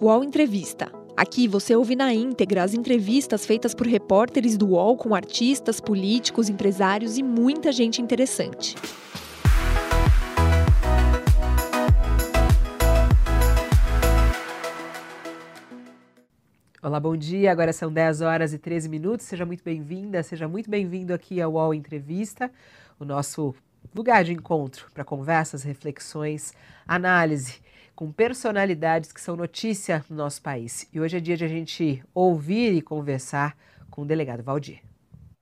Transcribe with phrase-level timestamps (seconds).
[0.00, 0.92] UOL Entrevista.
[1.16, 6.48] Aqui você ouve na íntegra as entrevistas feitas por repórteres do UOL com artistas, políticos,
[6.48, 8.76] empresários e muita gente interessante.
[16.80, 17.50] Olá, bom dia.
[17.50, 19.26] Agora são 10 horas e 13 minutos.
[19.26, 22.52] Seja muito bem-vinda, seja muito bem-vindo aqui ao UOL Entrevista,
[23.00, 23.52] o nosso
[23.92, 26.52] lugar de encontro para conversas, reflexões,
[26.86, 27.60] análise
[27.98, 30.86] com personalidades que são notícia no nosso país.
[30.92, 33.56] E hoje é dia de a gente ouvir e conversar
[33.90, 34.78] com o delegado Valdir.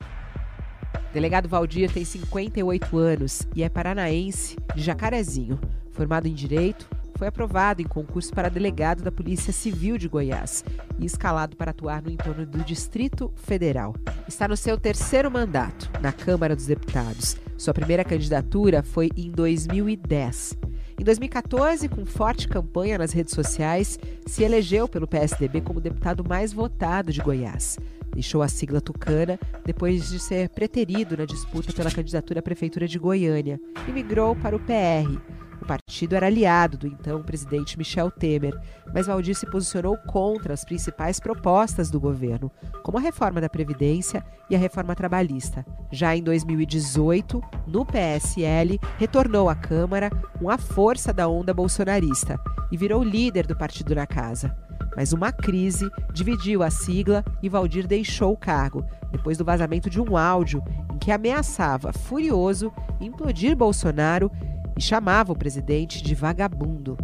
[0.00, 5.60] O delegado Valdir tem 58 anos e é paranaense de Jacarezinho.
[5.92, 10.64] Formado em Direito, foi aprovado em concurso para delegado da Polícia Civil de Goiás
[10.98, 13.94] e escalado para atuar no entorno do Distrito Federal.
[14.26, 17.36] Está no seu terceiro mandato na Câmara dos Deputados.
[17.58, 20.56] Sua primeira candidatura foi em 2010.
[20.98, 26.52] Em 2014, com forte campanha nas redes sociais, se elegeu pelo PSDB como deputado mais
[26.54, 27.78] votado de Goiás.
[28.14, 32.98] Deixou a sigla tucana depois de ser preterido na disputa pela candidatura à Prefeitura de
[32.98, 35.20] Goiânia e migrou para o PR,
[35.60, 38.58] o partido era aliado do então presidente Michel Temer,
[38.92, 42.50] mas Valdir se posicionou contra as principais propostas do governo,
[42.82, 45.64] como a reforma da Previdência e a reforma trabalhista.
[45.90, 52.38] Já em 2018, no PSL, retornou à Câmara com a força da onda bolsonarista
[52.70, 54.56] e virou líder do partido na casa.
[54.96, 60.00] Mas uma crise dividiu a sigla e Valdir deixou o cargo, depois do vazamento de
[60.00, 64.30] um áudio em que ameaçava, furioso, implodir Bolsonaro
[64.76, 66.96] e chamava o presidente de vagabundo.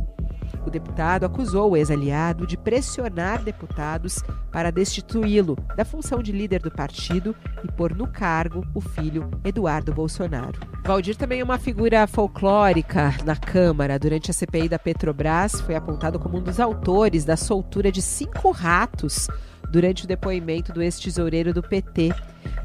[0.67, 6.71] O deputado acusou o ex-aliado de pressionar deputados para destituí-lo da função de líder do
[6.71, 7.35] partido
[7.65, 10.61] e pôr no cargo o filho Eduardo Bolsonaro.
[10.85, 13.99] Valdir também é uma figura folclórica na Câmara.
[13.99, 18.51] Durante a CPI da Petrobras, foi apontado como um dos autores da soltura de cinco
[18.51, 19.29] ratos
[19.71, 22.15] durante o depoimento do ex-tesoureiro do PT,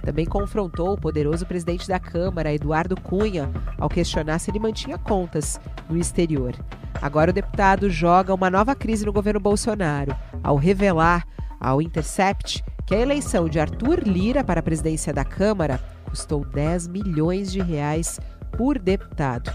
[0.08, 5.60] também confrontou o poderoso presidente da Câmara, Eduardo Cunha, ao questionar se ele mantinha contas
[5.90, 6.56] no exterior.
[7.02, 11.28] Agora o deputado joga uma nova crise no governo Bolsonaro, ao revelar
[11.60, 15.78] ao Intercept que a eleição de Arthur Lira para a presidência da Câmara
[16.10, 18.18] custou 10 milhões de reais
[18.58, 19.52] por deputado.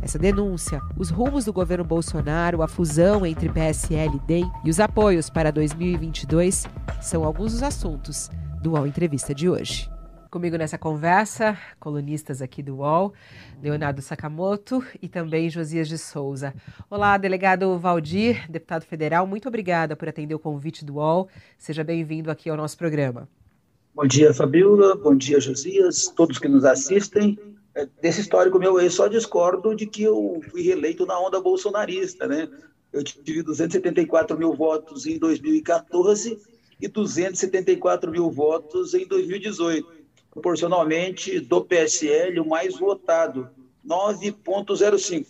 [0.00, 4.78] Essa denúncia, os rumos do governo Bolsonaro, a fusão entre PSL e DEM e os
[4.78, 6.68] apoios para 2022
[7.00, 8.30] são alguns dos assuntos
[8.62, 9.88] do UOL Entrevista de hoje.
[10.30, 13.14] Comigo nessa conversa, colunistas aqui do UOL,
[13.62, 16.52] Leonardo Sakamoto e também Josias de Souza.
[16.90, 21.28] Olá, delegado Valdir, deputado federal, muito obrigada por atender o convite do UOL.
[21.56, 23.28] Seja bem-vindo aqui ao nosso programa.
[23.94, 24.96] Bom dia, Fabiola.
[24.96, 27.38] Bom dia, Josias, todos que nos assistem.
[27.74, 32.26] É, desse histórico meu, eu só discordo de que eu fui reeleito na onda bolsonarista,
[32.26, 32.48] né?
[32.92, 36.38] Eu tive 274 mil votos em 2014
[36.80, 39.98] e 274 mil votos em 2018.
[40.30, 43.48] Proporcionalmente, do PSL, o mais votado,
[43.86, 45.26] 9,05.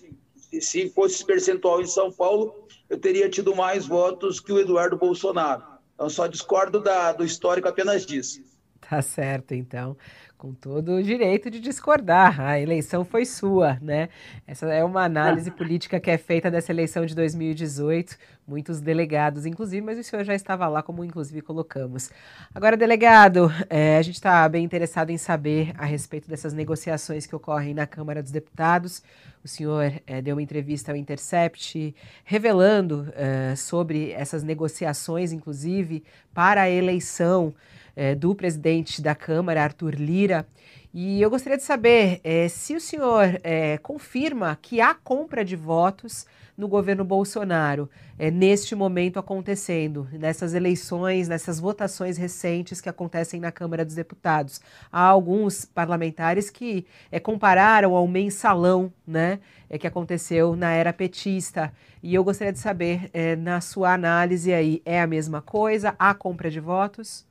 [0.53, 4.59] E se fosse esse percentual em São Paulo, eu teria tido mais votos que o
[4.59, 5.63] Eduardo Bolsonaro.
[5.95, 8.43] Então, só discordo da, do histórico apenas disso.
[8.81, 9.97] Tá certo, então
[10.39, 12.41] com todo o direito de discordar.
[12.41, 14.09] A eleição foi sua, né?
[14.47, 18.17] Essa é uma análise política que é feita dessa eleição de 2018,
[18.47, 22.11] muitos delegados, inclusive, mas o senhor já estava lá, como inclusive colocamos.
[22.55, 27.35] Agora, delegado, é, a gente está bem interessado em saber a respeito dessas negociações que
[27.35, 29.03] ocorrem na Câmara dos Deputados.
[29.43, 31.95] O senhor é, deu uma entrevista ao Intercept
[32.25, 37.53] revelando é, sobre essas negociações, inclusive, para a eleição
[37.99, 40.47] é, do presidente da Câmara, Arthur Lira.
[40.95, 45.57] E eu gostaria de saber é, se o senhor é, confirma que há compra de
[45.57, 46.25] votos
[46.57, 53.51] no governo Bolsonaro é, neste momento acontecendo, nessas eleições, nessas votações recentes que acontecem na
[53.51, 54.61] Câmara dos Deputados.
[54.93, 59.41] Há alguns parlamentares que é, compararam ao mensalão né,
[59.79, 61.73] que aconteceu na era petista.
[62.01, 65.95] E eu gostaria de saber, na sua análise aí, é a mesma coisa?
[65.99, 67.28] Há compra de votos?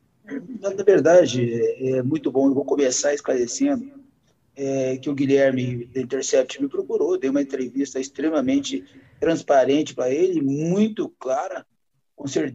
[0.60, 1.62] Na verdade,
[1.96, 2.48] é muito bom.
[2.48, 3.90] Eu vou começar esclarecendo
[4.56, 8.84] é, que o Guilherme da Intercept me procurou, dei uma entrevista extremamente
[9.20, 11.66] transparente para ele, muito clara,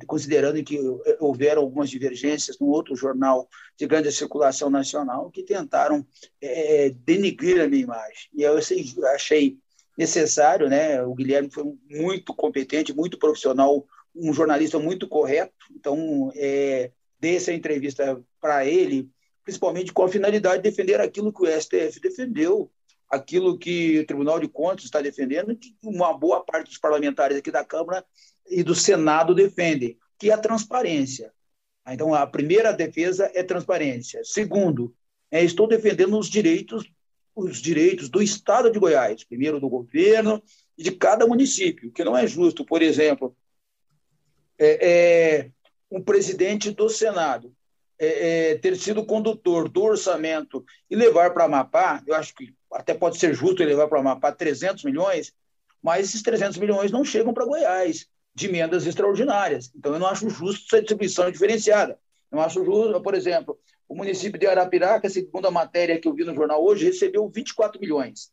[0.07, 0.79] considerando que
[1.21, 3.49] houveram algumas divergências no outro jornal
[3.79, 6.05] de grande circulação nacional que tentaram
[6.41, 8.29] é, denigrir a minha imagem.
[8.35, 8.59] E eu
[9.15, 9.57] achei
[9.97, 11.03] necessário, né?
[11.05, 15.55] O Guilherme foi muito competente, muito profissional, um jornalista muito correto.
[15.71, 16.91] Então, é,
[17.23, 19.09] dê essa entrevista para ele,
[19.45, 22.69] principalmente com a finalidade de defender aquilo que o STF defendeu
[23.09, 27.51] aquilo que o Tribunal de Contas está defendendo, que uma boa parte dos parlamentares aqui
[27.51, 28.05] da Câmara
[28.49, 31.33] e do Senado defendem, que é a transparência.
[31.87, 34.23] Então, a primeira defesa é transparência.
[34.25, 34.95] Segundo,
[35.31, 36.91] é, estou defendendo os direitos,
[37.37, 40.43] os direitos do Estado de Goiás, primeiro do governo
[40.77, 43.37] e de cada município, que não é justo, por exemplo,
[44.59, 45.51] é, é
[45.93, 47.53] um presidente do Senado
[47.99, 52.95] é, é, ter sido condutor do orçamento e levar para Amapá, eu acho que até
[52.95, 55.33] pode ser justo levar para Amapá 300 milhões,
[55.83, 59.71] mas esses 300 milhões não chegam para Goiás de emendas extraordinárias.
[59.77, 61.99] Então, eu não acho justo essa distribuição diferenciada.
[62.31, 66.25] Eu acho justo, por exemplo, o município de Arapiraca, segundo a matéria que eu vi
[66.25, 68.33] no jornal hoje, recebeu 24 milhões.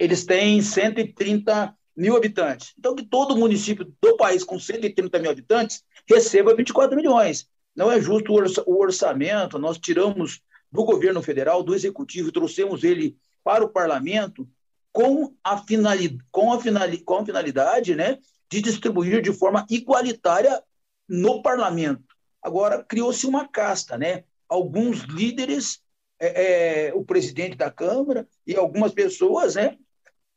[0.00, 2.72] Eles têm 130 mil habitantes.
[2.78, 7.46] Então, que todo município do país com 130 mil habitantes receba 24 milhões.
[7.76, 10.40] Não é justo o orçamento, nós tiramos
[10.72, 14.48] do governo federal, do executivo, trouxemos ele para o parlamento
[14.90, 18.18] com a finalidade, com a finalidade, com a finalidade né,
[18.50, 20.62] de distribuir de forma igualitária
[21.06, 22.16] no parlamento.
[22.42, 24.24] Agora, criou-se uma casta, né?
[24.48, 25.82] Alguns líderes,
[26.18, 29.76] é, é, o presidente da Câmara e algumas pessoas, né?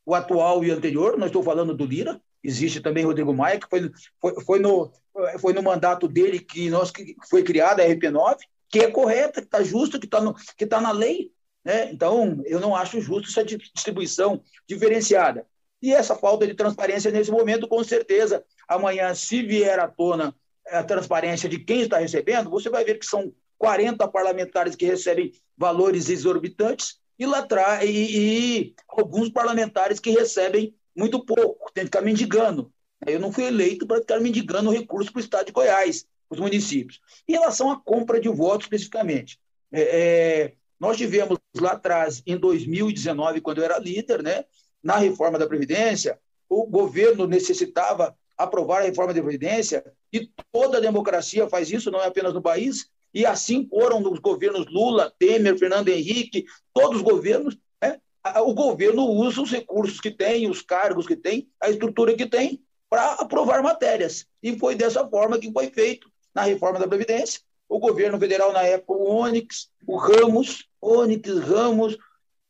[0.06, 3.68] O atual e o anterior, não estou falando do Lira, existe também Rodrigo Maia, que
[3.68, 3.90] foi,
[4.20, 4.92] foi, foi, no,
[5.40, 8.36] foi no mandato dele que, nós, que foi criada a RP9,
[8.68, 10.20] que é correta, que está justa, que está
[10.68, 11.30] tá na lei.
[11.64, 11.90] Né?
[11.90, 15.46] Então, eu não acho justo essa distribuição diferenciada.
[15.80, 20.34] E essa falta de transparência nesse momento, com certeza, amanhã, se vier à tona
[20.70, 25.32] a transparência de quem está recebendo, você vai ver que são 40 parlamentares que recebem
[25.56, 31.88] valores exorbitantes e, lá atrás, e, e alguns parlamentares que recebem muito pouco, tem que
[31.88, 32.72] ficar mendigando.
[33.06, 37.00] Eu não fui eleito para ficar mendigando recursos para o Estado de Goiás, os municípios.
[37.28, 39.38] Em relação à compra de votos, especificamente,
[39.72, 44.44] é, é, nós tivemos lá atrás, em 2019, quando eu era líder, né,
[44.82, 46.18] na reforma da Previdência,
[46.48, 52.00] o governo necessitava aprovar a reforma da Previdência, e toda a democracia faz isso, não
[52.00, 57.02] é apenas no país, e assim foram nos governos Lula, Temer, Fernando Henrique, todos os
[57.02, 58.00] governos, né?
[58.40, 62.60] o governo usa os recursos que tem, os cargos que tem, a estrutura que tem,
[62.90, 64.26] para aprovar matérias.
[64.42, 67.40] E foi dessa forma que foi feito na reforma da Previdência.
[67.68, 71.96] O governo federal, na época, o Onyx, o Ramos, Onyx, Ramos,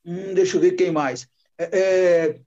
[0.05, 1.29] hum, deixa eu ver quem mais.
[1.59, 2.41] É, é,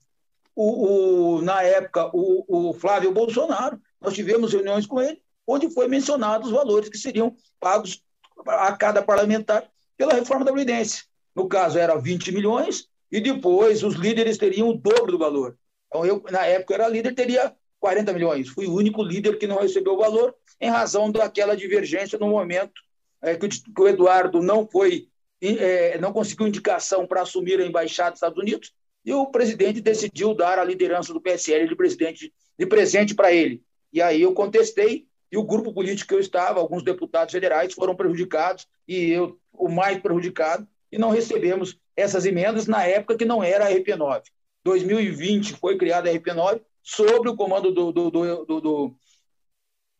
[0.55, 5.87] o, o, na época, o, o, Flávio Bolsonaro, nós tivemos reuniões com ele, onde foi
[5.87, 8.03] mencionado os valores que seriam pagos
[8.45, 11.03] a cada parlamentar pela reforma da Previdência.
[11.35, 15.57] No caso, era 20 milhões, e depois os líderes teriam o dobro do valor.
[15.87, 18.49] Então, eu, na época, era líder, teria 40 milhões.
[18.49, 22.81] Fui o único líder que não recebeu o valor, em razão daquela divergência no momento
[23.21, 23.47] é, que,
[23.77, 25.07] o Eduardo não foi,
[25.41, 28.73] é, não conseguiu indicação para assumir a embaixada dos Estados Unidos,
[29.05, 33.61] e o presidente decidiu dar a liderança do PSL de, presidente, de presente para ele.
[33.93, 37.95] E aí eu contestei, e o grupo político que eu estava, alguns deputados federais foram
[37.95, 43.43] prejudicados, e eu o mais prejudicado, e não recebemos essas emendas na época que não
[43.43, 44.23] era a RP9.
[44.63, 48.95] 2020 foi criada a RP9 sobre o comando do, do, do, do,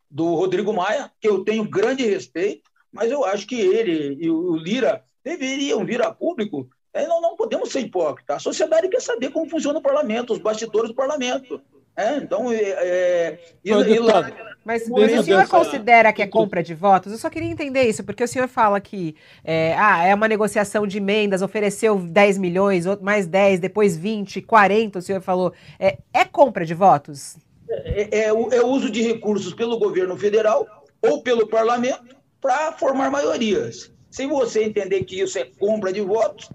[0.09, 4.55] do Rodrigo Maia, que eu tenho grande respeito, mas eu acho que ele e o
[4.55, 8.37] Lira deveriam vir a público é, não, não podemos ser hipócritas.
[8.37, 11.61] A sociedade quer saber como funciona o parlamento, os bastidores do parlamento.
[11.97, 14.31] É, então, é, é e, e lá,
[14.63, 17.11] mas o senhor considera que é compra de votos?
[17.11, 20.85] Eu só queria entender isso, porque o senhor fala que é, ah, é uma negociação
[20.85, 25.53] de emendas, ofereceu 10 milhões, mais 10, depois 20, 40, o senhor falou.
[25.79, 27.37] É, é compra de votos?
[27.69, 30.67] É, é, o, é o uso de recursos pelo governo federal
[31.01, 33.91] ou pelo parlamento para formar maiorias.
[34.11, 36.49] Se você entender que isso é compra de votos,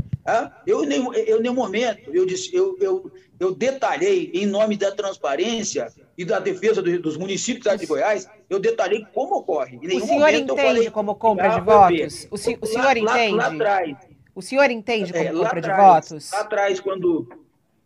[0.67, 3.11] eu, eu, em nenhum momento, eu, disse, eu, eu,
[3.41, 8.61] eu detalhei, em nome da transparência e da defesa do, dos municípios de Goiás, eu
[8.61, 9.79] detalhei como ocorre.
[9.79, 12.29] o senhor entende falei, como compra de votos?
[12.31, 13.37] O, o senhor lá, entende?
[13.37, 13.97] Lá, lá atrás.
[14.35, 16.31] O senhor entende como é, compra de votos?
[16.31, 17.29] Lá atrás, quando,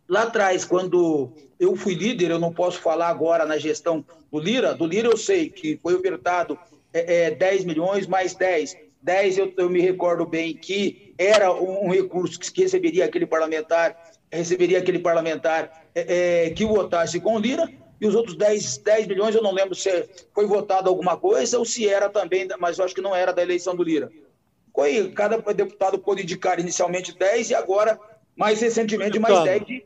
[0.07, 4.75] lá atrás, quando eu fui líder, eu não posso falar agora na gestão do Lira,
[4.75, 6.57] do Lira eu sei que foi ofertado
[6.93, 11.85] é, é, 10 milhões mais 10 10, eu, eu me recordo bem que era um,
[11.85, 13.95] um recurso que, que, receberia aquele parlamentar,
[14.29, 17.71] receberia aquele parlamentar é, é, que votasse com Lira,
[18.01, 19.89] e os outros 10, 10 milhões, eu não lembro se
[20.33, 23.41] foi votado alguma coisa ou se era também, mas eu acho que não era da
[23.41, 24.11] eleição do Lira.
[24.75, 27.97] Foi, cada deputado pôde indicar inicialmente 10 e agora,
[28.35, 29.83] mais recentemente, mais 10 de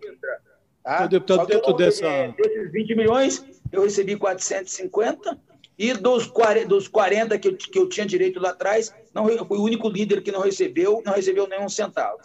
[0.83, 1.05] Tá?
[1.05, 2.33] O deputado, dentro dessa.
[2.35, 5.37] Desses 20 milhões, eu recebi 450
[5.81, 9.43] e dos 40, dos 40 que, eu, que eu tinha direito lá atrás, não, eu
[9.43, 12.19] fui o único líder que não recebeu, não recebeu nenhum centavo.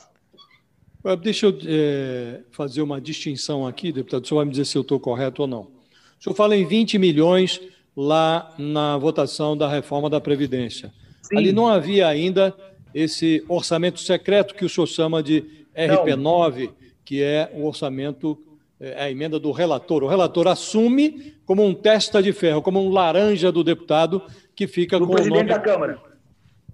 [1.22, 4.24] Deixa eu é, fazer uma distinção aqui, deputado.
[4.24, 5.62] O senhor vai me dizer se eu estou correto ou não.
[5.62, 7.58] O senhor fala em 20 milhões
[7.96, 10.92] lá na votação da reforma da Previdência.
[11.22, 11.38] Sim.
[11.38, 12.54] Ali não havia ainda
[12.92, 15.42] esse orçamento secreto que o senhor chama de
[15.74, 16.74] RP9, não.
[17.02, 18.38] que é o orçamento,
[18.78, 20.02] é a emenda do relator.
[20.02, 24.20] O relator assume como um testa de ferro, como um laranja do deputado
[24.54, 25.44] que fica do com o nome...
[25.44, 25.98] da Câmara.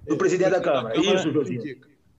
[0.08, 0.98] Do presidente da Câmara.
[0.98, 1.28] Isso.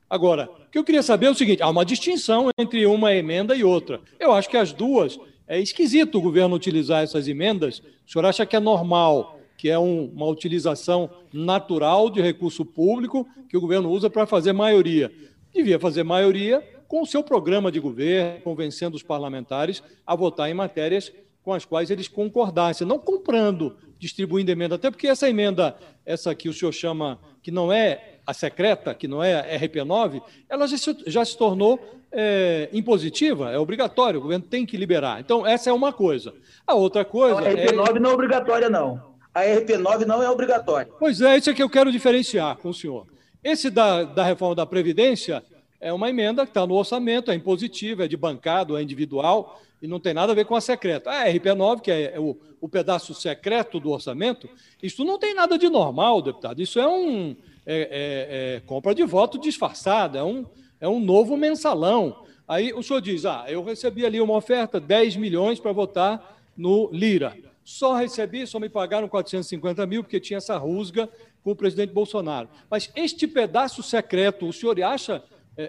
[0.10, 3.56] Agora, o que eu queria saber é o seguinte: há uma distinção entre uma emenda
[3.56, 4.00] e outra.
[4.20, 7.82] Eu acho que as duas é esquisito o governo utilizar essas emendas.
[8.08, 13.28] O senhor acha que é normal, que é um, uma utilização natural de recurso público
[13.50, 15.12] que o governo usa para fazer maioria?
[15.54, 20.54] Devia fazer maioria com o seu programa de governo, convencendo os parlamentares a votar em
[20.54, 21.12] matérias
[21.44, 26.48] com as quais eles concordassem, não comprando, distribuindo emenda, até porque essa emenda, essa que
[26.48, 30.78] o senhor chama, que não é a secreta, que não é a RP9, ela já
[30.78, 31.80] se, já se tornou
[32.12, 35.20] é, impositiva, é obrigatório, o governo tem que liberar.
[35.20, 36.34] Então, essa é uma coisa.
[36.66, 37.42] A outra coisa.
[37.42, 38.00] Não, a RP9 é...
[38.00, 39.14] não é obrigatória, não.
[39.34, 40.92] A RP9 não é obrigatória.
[41.00, 43.08] Pois é, isso é que eu quero diferenciar com o senhor.
[43.44, 45.44] Esse da, da reforma da Previdência
[45.84, 49.88] é uma emenda que está no orçamento, é impositiva, é de bancado, é individual, e
[49.88, 51.12] não tem nada a ver com a secreta.
[51.12, 54.50] A RP9, que é o, o pedaço secreto do orçamento,
[54.82, 56.62] isso não tem nada de normal, deputado.
[56.62, 57.36] Isso é um
[57.66, 60.46] é, é, é compra de voto disfarçada, é um,
[60.80, 62.24] é um novo mensalão.
[62.48, 66.90] Aí o senhor diz: ah, eu recebi ali uma oferta, 10 milhões para votar no
[66.94, 67.36] Lira.
[67.62, 71.10] Só recebi, só me pagaram 450 mil, porque tinha essa rusga
[71.44, 72.48] com o presidente Bolsonaro.
[72.70, 75.22] Mas este pedaço secreto, o senhor acha é,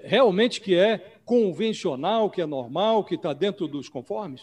[0.04, 4.42] realmente que é convencional, que é normal, que está dentro dos conformes?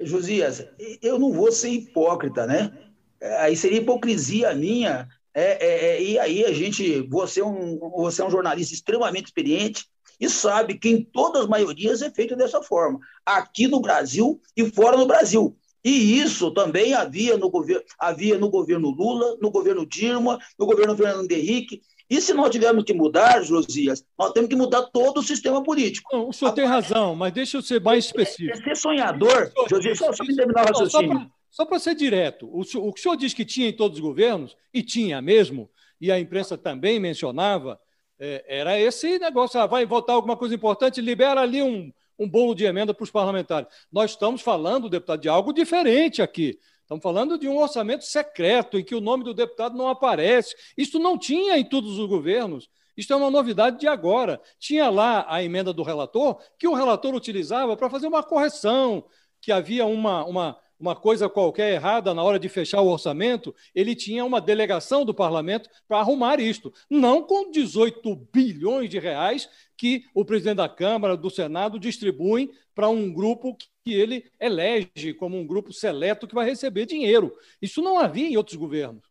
[0.00, 0.64] Josias,
[1.02, 2.72] eu não vou ser hipócrita, né?
[3.20, 5.08] É, aí seria hipocrisia minha.
[5.34, 9.26] É, é, é, e aí a gente, você é, um, você é um jornalista extremamente
[9.26, 9.86] experiente
[10.20, 14.68] e sabe que em todas as maiorias é feito dessa forma, aqui no Brasil e
[14.70, 15.56] fora do Brasil.
[15.84, 20.96] E isso também havia no, governo, havia no governo Lula, no governo Dilma, no governo
[20.96, 21.80] Fernando Henrique.
[22.10, 26.08] E se nós tivermos que mudar, Josias, nós temos que mudar todo o sistema político.
[26.14, 28.56] Não, o senhor Agora, tem razão, mas deixa eu ser mais específico.
[28.56, 31.30] É, é ser sonhador, Josias, só, só me terminar o raciocínio.
[31.50, 34.02] Só para ser direto, o, o que o senhor diz que tinha em todos os
[34.02, 35.68] governos, e tinha mesmo,
[36.00, 37.78] e a imprensa também mencionava,
[38.18, 42.54] é, era esse negócio, ah, vai votar alguma coisa importante, libera ali um, um bolo
[42.54, 43.68] de emenda para os parlamentares.
[43.92, 46.58] Nós estamos falando, deputado, de algo diferente aqui.
[46.88, 50.56] Estamos falando de um orçamento secreto, em que o nome do deputado não aparece.
[50.74, 52.66] Isso não tinha em todos os governos.
[52.96, 54.40] Isso é uma novidade de agora.
[54.58, 59.04] Tinha lá a emenda do relator, que o relator utilizava para fazer uma correção,
[59.38, 63.94] que havia uma, uma, uma coisa qualquer errada na hora de fechar o orçamento, ele
[63.94, 66.72] tinha uma delegação do parlamento para arrumar isto.
[66.88, 72.88] Não com 18 bilhões de reais que o presidente da Câmara, do Senado, distribuem para
[72.88, 77.36] um grupo que ele elege como um grupo seleto que vai receber dinheiro.
[77.60, 79.02] Isso não havia em outros governos.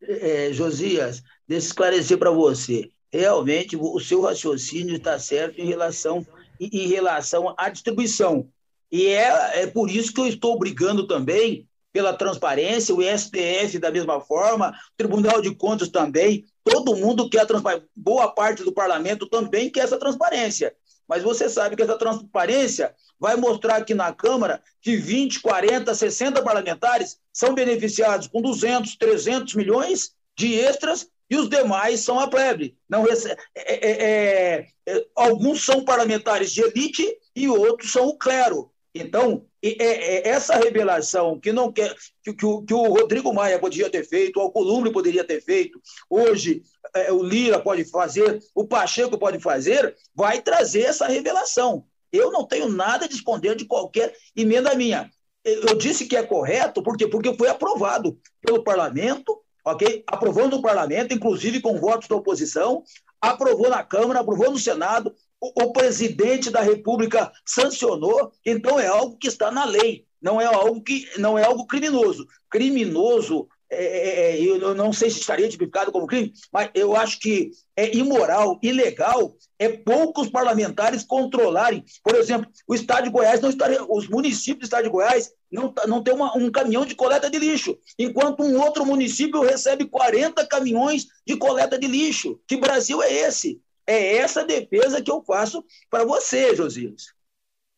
[0.00, 2.90] É, Josias, deixa eu esclarecer para você.
[3.10, 6.24] Realmente, o seu raciocínio está certo em relação,
[6.60, 8.48] em relação à distribuição.
[8.90, 13.90] E é, é por isso que eu estou brigando também pela transparência, o STF da
[13.90, 19.26] mesma forma, o Tribunal de Contas também, todo mundo quer transparência, boa parte do parlamento
[19.26, 20.74] também quer essa transparência.
[21.08, 26.42] Mas você sabe que essa transparência vai mostrar aqui na Câmara que 20, 40, 60
[26.42, 32.76] parlamentares são beneficiados com 200, 300 milhões de extras e os demais são a plebe.
[32.88, 33.12] Não é,
[33.54, 38.70] é, é, é, alguns são parlamentares de elite e outros são o clero.
[38.94, 43.58] Então, é, é, essa revelação que não quer que, que, o, que, o, Rodrigo Maia
[43.58, 46.62] podia ter feito, o Alcolumbre poderia ter feito, hoje
[46.94, 51.84] é, o Lira pode fazer, o Pacheco pode fazer, vai trazer essa revelação.
[52.10, 55.10] Eu não tenho nada de esconder de qualquer emenda minha.
[55.44, 57.06] Eu disse que é correto, por quê?
[57.06, 60.02] Porque foi aprovado pelo parlamento, ok?
[60.06, 62.82] Aprovou no parlamento, inclusive com votos da oposição,
[63.20, 69.16] aprovou na Câmara, aprovou no Senado, o, o presidente da República sancionou, então é algo
[69.16, 72.26] que está na lei, não é algo que não é algo criminoso.
[72.50, 77.20] Criminoso é, é, é eu não sei se estaria tipificado como crime, mas eu acho
[77.20, 81.84] que é imoral, ilegal, é poucos parlamentares controlarem.
[82.02, 85.72] Por exemplo, o Estado de Goiás não estaria, os municípios do Estado de Goiás não,
[85.86, 90.46] não tem uma, um caminhão de coleta de lixo, enquanto um outro município recebe 40
[90.46, 92.40] caminhões de coleta de lixo.
[92.46, 93.60] Que Brasil é esse?
[93.88, 97.14] É essa defesa que eu faço para você, Josias.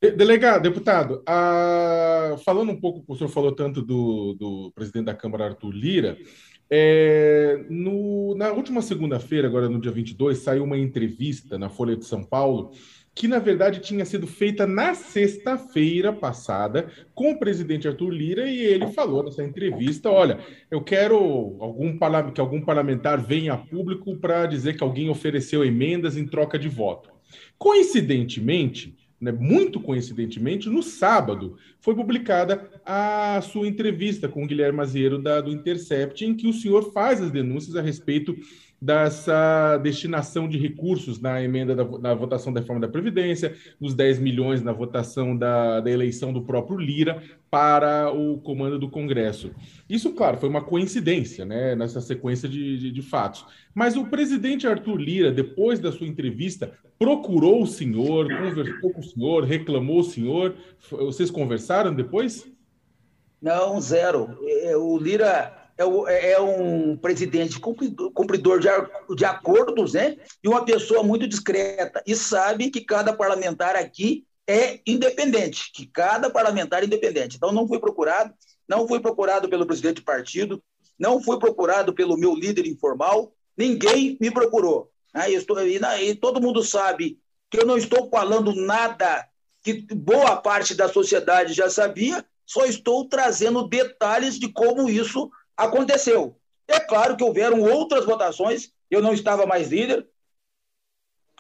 [0.02, 2.36] Delegado, deputado, a...
[2.44, 6.18] falando um pouco, o senhor falou tanto do, do presidente da Câmara, Arthur Lira,
[6.72, 12.04] é, no, na última segunda-feira, agora no dia 22, saiu uma entrevista na Folha de
[12.04, 12.72] São Paulo
[13.14, 18.60] que na verdade tinha sido feita na sexta-feira passada com o presidente Arthur Lira e
[18.60, 20.38] ele falou nessa entrevista: olha,
[20.70, 21.16] eu quero
[21.60, 21.98] algum
[22.32, 26.68] que algum parlamentar venha a público para dizer que alguém ofereceu emendas em troca de
[26.68, 27.10] voto.
[27.58, 35.20] Coincidentemente, né, muito coincidentemente, no sábado, foi publicada a sua entrevista com o Guilherme Maziero
[35.20, 38.34] da, do Intercept, em que o senhor faz as denúncias a respeito
[38.80, 44.18] dessa destinação de recursos na emenda da, na votação da reforma da Previdência, dos 10
[44.18, 49.50] milhões na votação da, da eleição do próprio Lira para o comando do Congresso.
[49.88, 53.44] Isso, claro, foi uma coincidência, né, nessa sequência de, de, de fatos.
[53.74, 59.04] Mas o presidente Arthur Lira, depois da sua entrevista, procurou o senhor, conversou com o
[59.04, 60.54] senhor, reclamou o senhor.
[60.90, 62.46] Vocês conversaram depois?
[63.40, 64.38] Não, zero.
[64.64, 65.59] É, o Lira
[66.08, 70.16] é, é, um presidente cumpridor de, acordos, né?
[70.42, 72.02] E uma pessoa muito discreta.
[72.06, 77.36] E sabe que cada parlamentar aqui é independente, que cada parlamentar é independente.
[77.36, 78.34] Então, não fui procurado,
[78.68, 80.62] não fui procurado pelo presidente do partido,
[80.98, 84.90] não fui procurado pelo meu líder informal, ninguém me procurou.
[85.14, 85.30] Né?
[85.32, 87.18] Estou, e todo mundo sabe
[87.50, 89.26] que eu não estou falando nada
[89.62, 96.36] que boa parte da sociedade já sabia, só estou trazendo detalhes de como isso Aconteceu.
[96.66, 100.06] É claro que houveram outras votações, eu não estava mais líder,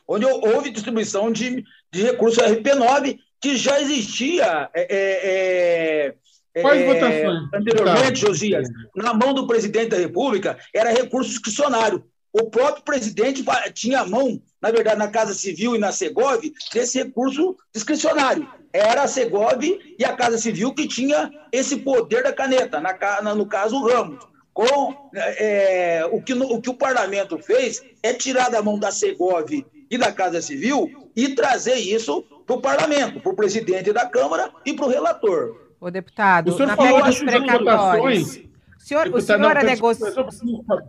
[0.06, 6.14] onde houve distribuição de, de recursos RP9, que já existia é, é,
[6.54, 7.48] é Quais é, votações?
[7.54, 8.26] anteriormente, tá.
[8.26, 12.04] Josias, na mão do presidente da República, era recurso discricionário.
[12.32, 16.40] O próprio presidente tinha a mão, na verdade, na Casa Civil e na Segov,
[16.72, 18.48] desse recurso discricionário.
[18.72, 23.46] Era a Segov e a Casa Civil que tinha esse poder da caneta, na, no
[23.46, 24.28] caso o Ramos.
[24.52, 29.50] Com, é, o, que, o que o parlamento fez é tirar da mão da Segov
[29.90, 34.50] e da Casa Civil e trazer isso para o parlamento, para o presidente da Câmara
[34.66, 35.70] e para o relator.
[35.80, 38.49] O deputado, o senhor falou das precatórios.
[38.80, 40.10] Senhor, o senhor não, negocia...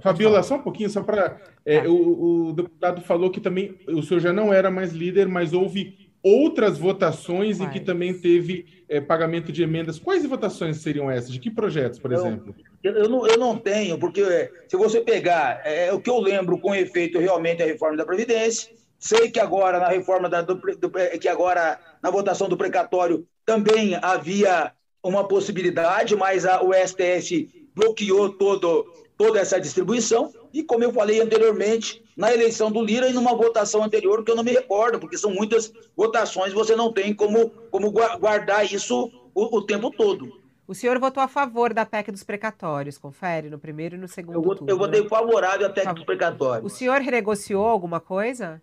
[0.02, 1.38] Fabiola, só um pouquinho, só para.
[1.66, 5.52] É, o, o, deputado falou que também o senhor já não era mais líder, mas
[5.52, 7.68] houve outras votações Vai.
[7.68, 10.00] em que também teve é, pagamento de emendas.
[10.00, 11.32] Quais votações seriam essas?
[11.32, 12.56] De que projetos, por eu, exemplo?
[12.82, 16.10] Eu, eu, não, eu não tenho, porque é, se você pegar é, é, o que
[16.10, 20.42] eu lembro com efeito realmente a reforma da Previdência, sei que agora na reforma da,
[20.42, 24.72] do, do, que agora na votação do precatório também havia
[25.04, 28.86] uma possibilidade, mas a, o STF bloqueou todo,
[29.18, 30.32] toda essa distribuição.
[30.54, 34.36] E como eu falei anteriormente, na eleição do Lira e numa votação anterior, que eu
[34.36, 39.58] não me recordo, porque são muitas votações, você não tem como, como guardar isso o,
[39.58, 40.42] o tempo todo.
[40.68, 44.36] O senhor votou a favor da PEC dos precatórios, confere, no primeiro e no segundo
[44.36, 44.70] eu, turno.
[44.70, 46.72] Eu votei favorável à PEC dos precatórios.
[46.72, 48.62] O senhor renegociou alguma coisa?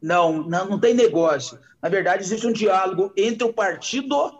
[0.00, 1.58] Não, não, não tem negócio.
[1.82, 4.39] Na verdade, existe um diálogo entre o partido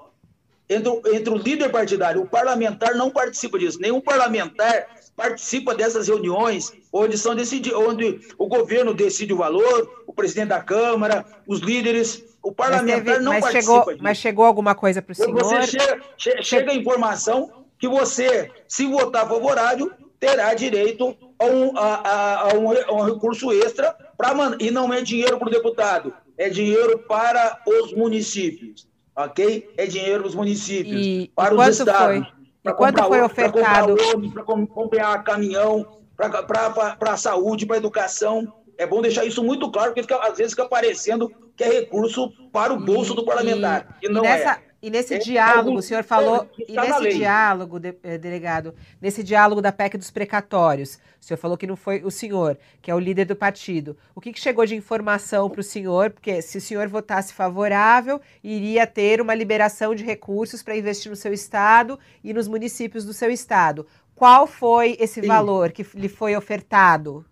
[0.70, 2.22] entre, entre o líder partidário.
[2.22, 3.80] O parlamentar não participa disso.
[3.80, 10.12] Nenhum parlamentar participa dessas reuniões onde são decidi onde o governo decide o valor, o
[10.12, 12.24] presidente da Câmara, os líderes.
[12.42, 13.98] O parlamentar teve, não participa chegou, disso.
[14.00, 15.42] Mas chegou alguma coisa para o senhor?
[15.42, 21.76] Você chega, che, chega a informação que você, se votar favorável, terá direito a um,
[21.76, 25.50] a, a, a um, a um recurso extra para e não é dinheiro para o
[25.50, 28.89] deputado, é dinheiro para os municípios
[29.24, 29.70] ok?
[29.76, 32.28] É dinheiro dos municípios, e, para e os estados.
[32.62, 33.96] Foi, quanto foi ofertado?
[34.32, 38.52] Para comprar, comprar caminhão, para a saúde, para a educação.
[38.76, 42.32] É bom deixar isso muito claro, porque fica, às vezes fica parecendo que é recurso
[42.50, 43.98] para o bolso do parlamentar.
[44.02, 44.70] E, e não nessa, é.
[44.82, 49.60] E nesse é, diálogo, o senhor falou, e nesse diálogo, de, eh, delegado, nesse diálogo
[49.60, 52.98] da PEC dos precatórios, o senhor falou que não foi o senhor, que é o
[52.98, 53.96] líder do partido.
[54.14, 56.10] O que, que chegou de informação para o senhor?
[56.10, 61.16] Porque se o senhor votasse favorável, iria ter uma liberação de recursos para investir no
[61.16, 63.86] seu estado e nos municípios do seu estado.
[64.14, 65.26] Qual foi esse Sim.
[65.26, 67.24] valor que lhe foi ofertado?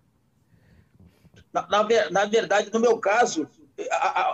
[1.51, 3.47] Na, na, na verdade, no meu caso,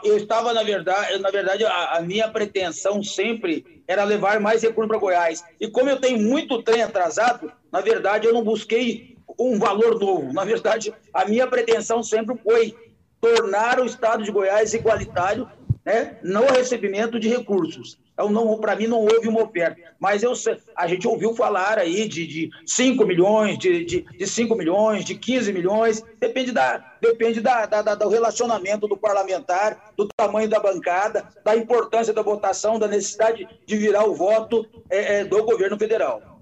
[0.04, 4.90] eu estava, na verdade, na verdade, a, a, minha pretensão sempre era levar mais recursos
[4.90, 5.44] para Goiás.
[5.60, 10.34] E como eu tenho muito trem atrasado, na verdade, eu não busquei um valor novo.
[10.34, 12.76] Na verdade, a minha pretensão sempre foi
[13.20, 15.50] tornar o Estado de Goiás igualitário
[15.86, 17.98] né, no recebimento de recursos.
[18.14, 19.80] Então, para mim, não houve uma oferta.
[20.00, 20.32] Mas eu,
[20.76, 25.16] a gente ouviu falar aí de, de 5 milhões, de, de, de 5 milhões, de
[25.16, 26.02] 15 milhões.
[26.18, 31.58] Depende, da, depende da, da, da, do relacionamento do parlamentar, do tamanho da bancada, da
[31.58, 36.35] importância da votação, da necessidade de virar o voto é, é, do governo federal.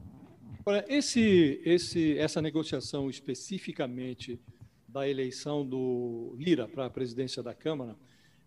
[0.87, 4.39] Esse, esse, essa negociação especificamente
[4.87, 7.95] da eleição do Lira para a presidência da Câmara,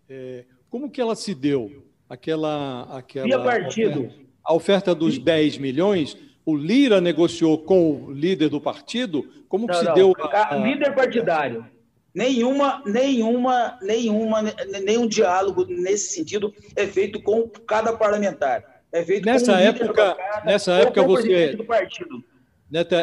[0.09, 1.85] é, como que ela se deu?
[2.09, 4.01] Aquela, aquela Via partido.
[4.01, 9.29] Oferta, a oferta dos 10 milhões, o Lira negociou com o líder do partido?
[9.49, 9.95] Como que não, se não.
[9.95, 10.13] deu?
[10.21, 10.57] A...
[10.57, 11.67] Líder partidário.
[12.15, 14.43] Nenhuma, nenhuma, nenhuma,
[14.83, 18.76] nenhum diálogo nesse sentido é feito com cada parlamentar.
[18.93, 21.57] É feito nessa época, bancada, nessa época você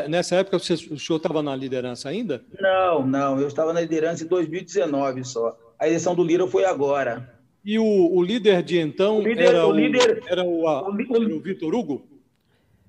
[0.09, 2.43] Nessa época você, o senhor estava na liderança ainda?
[2.59, 5.57] Não, não, eu estava na liderança em 2019 só.
[5.79, 7.33] A eleição do Lira foi agora.
[7.63, 10.91] E o, o líder de então o líder, era o, líder, era o, a, o,
[10.91, 12.05] o Vitor Hugo?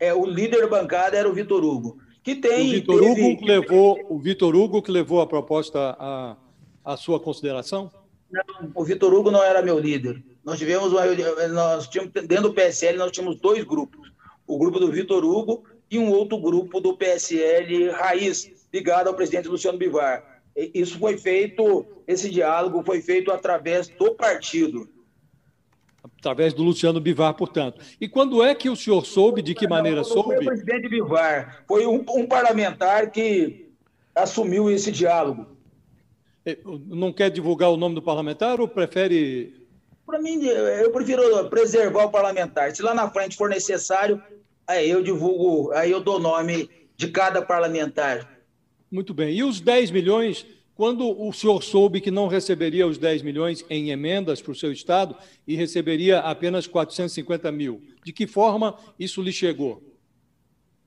[0.00, 1.98] É, o líder bancada era o Vitor Hugo.
[2.24, 2.68] Que tem.
[2.68, 6.37] O Vitor Hugo que levou o Vitor Hugo que levou a proposta à,
[6.85, 7.88] à sua consideração?
[8.30, 8.42] Não,
[8.74, 10.20] o Vitor Hugo não era meu líder.
[10.44, 11.04] Nós tivemos uma,
[11.48, 14.12] nós tínhamos dentro do PSL nós tínhamos dois grupos.
[14.46, 19.48] O grupo do Vitor Hugo e um outro grupo do PSL Raiz, ligado ao presidente
[19.48, 20.42] Luciano Bivar.
[20.54, 24.88] Isso foi feito, esse diálogo foi feito através do partido.
[26.18, 27.80] Através do Luciano Bivar, portanto.
[28.00, 30.37] E quando é que o senhor soube, de que maneira não, soube?
[30.37, 33.70] Foi o presidente Bivar, foi um, um parlamentar que
[34.14, 35.46] assumiu esse diálogo.
[36.46, 39.63] É, não quer divulgar o nome do parlamentar ou prefere.
[40.07, 42.75] Para mim, eu prefiro preservar o parlamentar.
[42.75, 44.23] Se lá na frente for necessário,
[44.67, 48.38] aí eu divulgo, aí eu dou nome de cada parlamentar.
[48.90, 49.35] Muito bem.
[49.35, 53.90] E os 10 milhões, quando o senhor soube que não receberia os 10 milhões em
[53.90, 59.33] emendas para o seu Estado e receberia apenas 450 mil, de que forma isso lhe
[59.33, 59.83] chegou?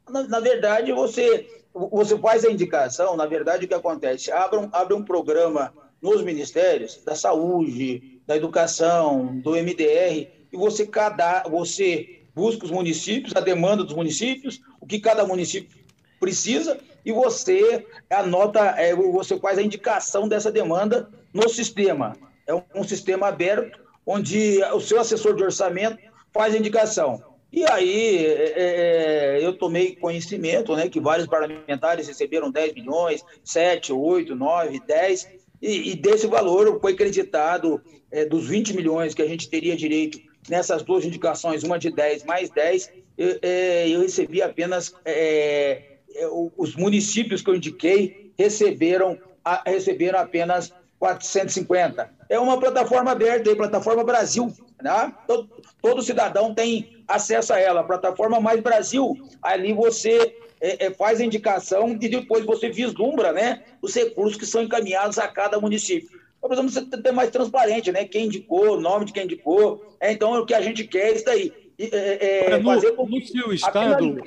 [0.09, 4.31] Na, na verdade, você, você faz a indicação, na verdade, o que acontece?
[4.31, 10.85] Abre um, abre um programa nos ministérios da saúde, da educação, do MDR, e você,
[10.85, 15.75] cada, você busca os municípios, a demanda dos municípios, o que cada município
[16.19, 22.17] precisa, e você anota, é, você faz a indicação dessa demanda no sistema.
[22.45, 25.97] É um, um sistema aberto, onde o seu assessor de orçamento
[26.33, 27.23] faz a indicação.
[27.51, 33.93] E aí é, é, eu tomei conhecimento né, que vários parlamentares receberam 10 milhões, 7,
[33.93, 35.27] 8, 9, 10,
[35.61, 40.19] e, e desse valor foi acreditado é, dos 20 milhões que a gente teria direito
[40.49, 46.27] nessas duas indicações, uma de 10 mais 10, eu, é, eu recebi apenas é, é,
[46.57, 49.17] os municípios que eu indiquei receberam,
[49.65, 52.09] receberam apenas 450.
[52.29, 54.53] É uma plataforma aberta, plataforma Brasil.
[54.81, 55.13] Né?
[55.25, 55.49] Todo,
[55.81, 57.83] todo, cidadão tem acesso a ela.
[57.83, 59.17] Plataforma Mais Brasil.
[59.41, 64.45] Ali você é, é, faz a indicação e depois você vislumbra né, os recursos que
[64.45, 66.09] são encaminhados a cada município.
[66.37, 68.05] Então, precisamos ser mais transparente, né?
[68.05, 69.95] Quem indicou, o nome de quem indicou.
[69.99, 71.51] É, então, o que a gente quer é isso daí.
[71.79, 74.19] É, é, no, fazer com no seu estado,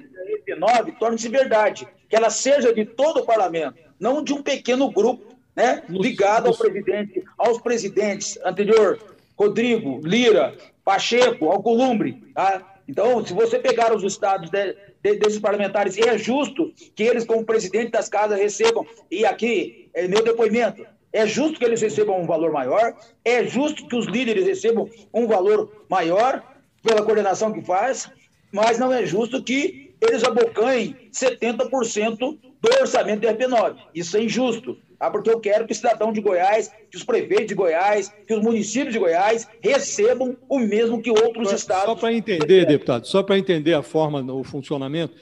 [0.46, 5.34] 19 torne-se verdade, que ela seja de todo o parlamento, não de um pequeno grupo,
[5.54, 9.00] né, ligado ao presidente, aos presidentes anterior,
[9.36, 12.62] Rodrigo, Lira, Pacheco, Alcolumbre, tá?
[12.90, 17.44] Então, se você pegar os estados de, de, desses parlamentares, é justo que eles, como
[17.44, 22.26] presidente das casas, recebam, e aqui é meu depoimento, é justo que eles recebam um
[22.26, 22.92] valor maior,
[23.24, 26.42] é justo que os líderes recebam um valor maior
[26.83, 28.11] pela coordenação que faz,
[28.50, 33.76] mas não é justo que eles abocanhem 70% do orçamento do RP9.
[33.94, 35.10] Isso é injusto, tá?
[35.10, 38.42] porque eu quero que o cidadão de Goiás, que os prefeitos de Goiás, que os
[38.42, 41.84] municípios de Goiás recebam o mesmo que outros só, estados.
[41.86, 45.14] Só para entender, deputado, só para entender a forma, o funcionamento,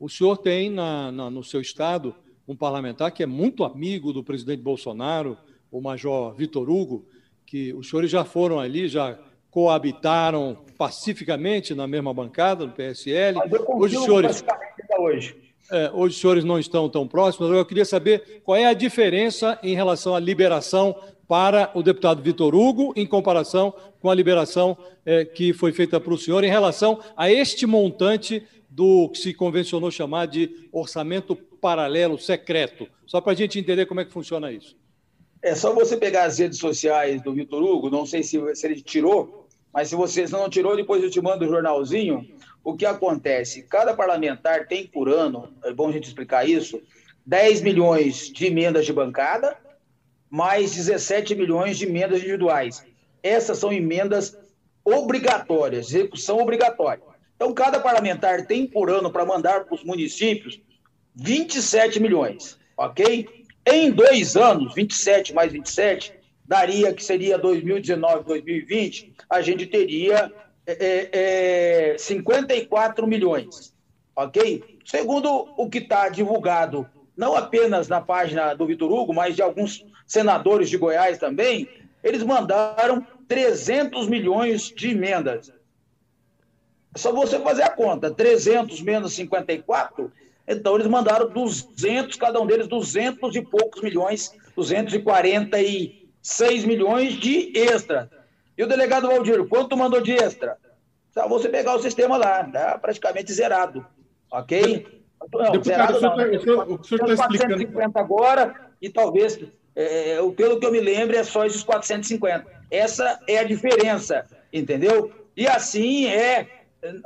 [0.00, 2.14] o senhor tem na, na, no seu estado
[2.48, 5.36] um parlamentar que é muito amigo do presidente Bolsonaro,
[5.70, 7.06] o major Vitor Hugo,
[7.44, 9.18] que os senhores já foram ali, já
[9.50, 13.38] coabitaram pacificamente na mesma bancada, no PSL.
[13.68, 14.44] Hoje os senhores.
[14.98, 15.45] Hoje.
[15.70, 17.50] É, hoje os senhores não estão tão próximos.
[17.50, 20.94] Eu queria saber qual é a diferença em relação à liberação
[21.26, 26.14] para o deputado Vitor Hugo, em comparação com a liberação é, que foi feita para
[26.14, 32.18] o senhor, em relação a este montante do que se convencionou chamar de orçamento paralelo
[32.18, 32.86] secreto.
[33.06, 34.76] Só para a gente entender como é que funciona isso.
[35.42, 38.80] É só você pegar as redes sociais do Vitor Hugo, não sei se, se ele
[38.80, 42.26] tirou, mas se você não tirou, depois eu te mando o jornalzinho.
[42.66, 43.62] O que acontece?
[43.62, 46.82] Cada parlamentar tem por ano, é bom a gente explicar isso,
[47.24, 49.56] 10 milhões de emendas de bancada,
[50.28, 52.84] mais 17 milhões de emendas individuais.
[53.22, 54.36] Essas são emendas
[54.84, 57.04] obrigatórias, execução obrigatória.
[57.36, 60.60] Então, cada parlamentar tem por ano para mandar para os municípios
[61.14, 63.28] 27 milhões, ok?
[63.64, 70.32] Em dois anos, 27 mais 27, daria que seria 2019, 2020, a gente teria
[70.66, 73.74] é, é, 54 milhões,
[74.14, 74.62] ok?
[74.84, 79.84] Segundo o que está divulgado não apenas na página do Vitor Hugo, mas de alguns
[80.06, 81.68] senadores de Goiás também,
[82.04, 85.50] eles mandaram 300 milhões de emendas.
[86.94, 90.12] É só você fazer a conta, 300 menos 54,
[90.46, 98.08] então eles mandaram 200, cada um deles 200 e poucos milhões, 246 milhões de extra.
[98.56, 100.56] E o delegado Valdir, quanto mandou de extra?
[101.12, 103.86] Só você pegar o sistema lá, tá praticamente zerado,
[104.30, 104.86] ok?
[105.32, 107.98] Não, Deputado, zerado o senhor, o senhor está explicando...
[107.98, 109.38] agora e talvez,
[109.74, 112.46] é, é pelo que eu me lembro, é só esses 450.
[112.70, 115.10] Essa é a diferença, entendeu?
[115.36, 116.48] E assim é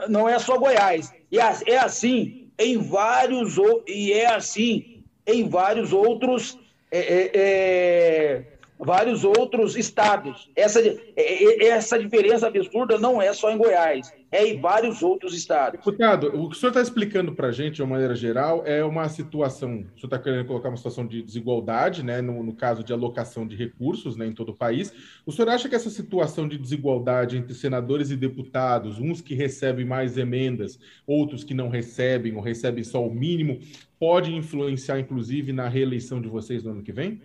[0.08, 1.12] não é só Goiás.
[1.30, 6.58] E é assim em vários e é assim em vários outros
[6.90, 8.44] é, é, é,
[8.80, 10.50] vários outros estados.
[10.56, 15.34] Essa, é, é, essa diferença absurda não é só em Goiás é em vários outros
[15.34, 15.80] estados.
[15.84, 18.84] Deputado, o que o senhor está explicando para a gente, de uma maneira geral, é
[18.84, 22.84] uma situação, o senhor está querendo colocar uma situação de desigualdade, né, no, no, caso
[22.84, 24.92] de alocação de recursos né, em todo o país.
[25.26, 29.84] O senhor acha que essa situação de desigualdade entre senadores e deputados, uns que recebem
[29.84, 33.58] mais emendas, outros que não recebem ou recebem só o mínimo,
[33.98, 37.20] pode influenciar, inclusive, na reeleição de vocês no ano que vem?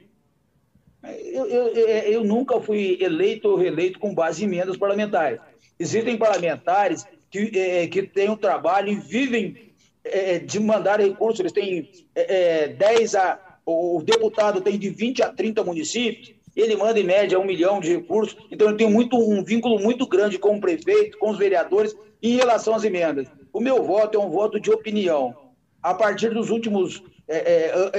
[1.31, 5.39] Eu, eu, eu, nunca fui eleito ou reeleito com base em emendas parlamentares.
[5.79, 11.39] Existem parlamentares que, é, que têm um trabalho e vivem é, de mandar recursos.
[11.39, 13.39] Eles têm é, 10 é, a.
[13.65, 17.95] O deputado tem de 20 a 30 municípios, ele manda em média um milhão de
[17.95, 21.95] recursos, então ele tem muito, um vínculo muito grande com o prefeito, com os vereadores,
[22.21, 23.27] em relação às emendas.
[23.51, 25.35] O meu voto é um voto de opinião.
[25.81, 27.03] A partir dos últimos.
[27.27, 27.91] É, é,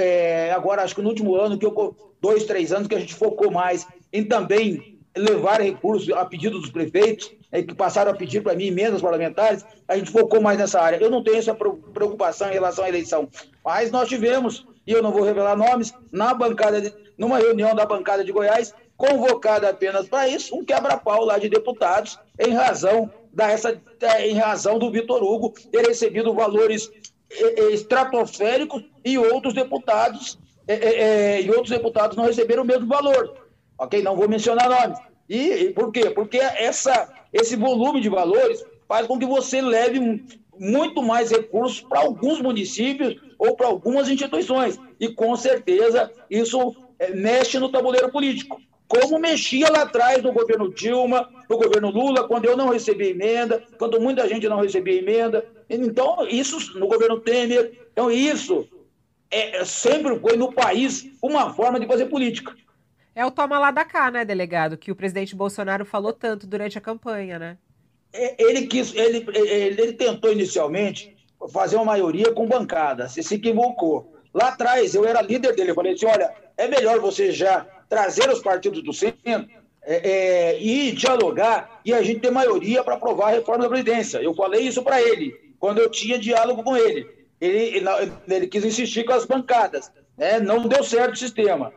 [0.47, 3.13] é, agora, acho que no último ano, que eu, dois, três anos, que a gente
[3.13, 8.41] focou mais em também levar recursos a pedido dos prefeitos, é, que passaram a pedir
[8.41, 10.97] para mim emendas parlamentares, a gente focou mais nessa área.
[10.97, 13.27] Eu não tenho essa preocupação em relação à eleição,
[13.63, 17.85] mas nós tivemos, e eu não vou revelar nomes, na bancada, de, numa reunião da
[17.85, 23.51] bancada de Goiás, convocada apenas para isso, um quebra-pau lá de deputados, em razão da
[23.51, 23.79] essa,
[24.19, 26.89] em razão do Vitor Hugo ter recebido valores
[27.71, 33.35] estratosféricos e outros deputados é, é, e outros deputados não receberam o mesmo valor.
[33.77, 34.01] Ok?
[34.01, 34.99] Não vou mencionar nomes.
[35.29, 36.09] E, e por quê?
[36.09, 40.23] Porque essa, esse volume de valores faz com que você leve
[40.59, 44.79] muito mais recursos para alguns municípios ou para algumas instituições.
[44.99, 48.59] E com certeza isso é, mexe no tabuleiro político.
[48.87, 53.61] Como mexia lá atrás no governo Dilma, no governo Lula, quando eu não recebi emenda,
[53.77, 55.45] quando muita gente não recebia emenda.
[55.69, 57.87] Então, isso no governo Temer.
[57.91, 58.65] Então, isso
[59.29, 62.55] é, sempre foi no país uma forma de fazer política.
[63.15, 66.77] É o toma lá da cá, né, delegado, que o presidente Bolsonaro falou tanto durante
[66.77, 67.57] a campanha, né?
[68.13, 71.17] É, ele quis, ele, ele, ele tentou inicialmente
[71.51, 74.13] fazer uma maioria com bancada, se se equivocou.
[74.33, 78.29] Lá atrás eu era líder dele, eu falei assim, olha, é melhor você já trazer
[78.29, 79.47] os partidos do centro
[79.81, 84.19] é, é, e dialogar e a gente ter maioria para aprovar a reforma da Previdência.
[84.19, 87.16] Eu falei isso para ele, quando eu tinha diálogo com ele.
[87.39, 87.83] Ele,
[88.27, 90.39] ele, quis insistir com as bancadas, né?
[90.39, 91.71] não deu certo o sistema.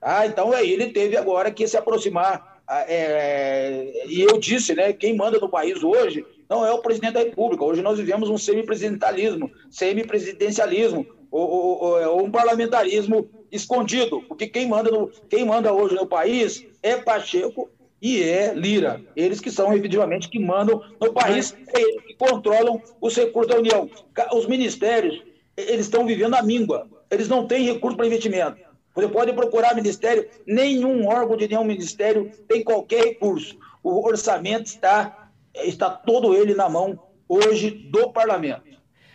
[0.00, 2.60] Ah, então aí ele teve agora que se aproximar.
[2.66, 7.14] Ah, é, e eu disse, né, quem manda no país hoje não é o presidente
[7.14, 7.64] da República.
[7.64, 14.90] Hoje nós vivemos um semipresidentalismo, semipresidencialismo, ou, ou, ou, um parlamentarismo escondido, porque quem manda,
[14.90, 17.70] no, quem manda hoje no país é Pacheco
[18.04, 19.00] e é Lira.
[19.16, 23.58] Eles que são efetivamente que mandam no país, é eles que controlam os recursos da
[23.58, 23.88] União.
[24.34, 25.22] Os ministérios,
[25.56, 28.58] eles estão vivendo a míngua, eles não têm recurso para investimento.
[28.94, 33.56] Você pode procurar ministério, nenhum órgão de nenhum ministério tem qualquer recurso.
[33.82, 35.30] O orçamento está,
[35.64, 38.74] está todo ele na mão hoje do parlamento.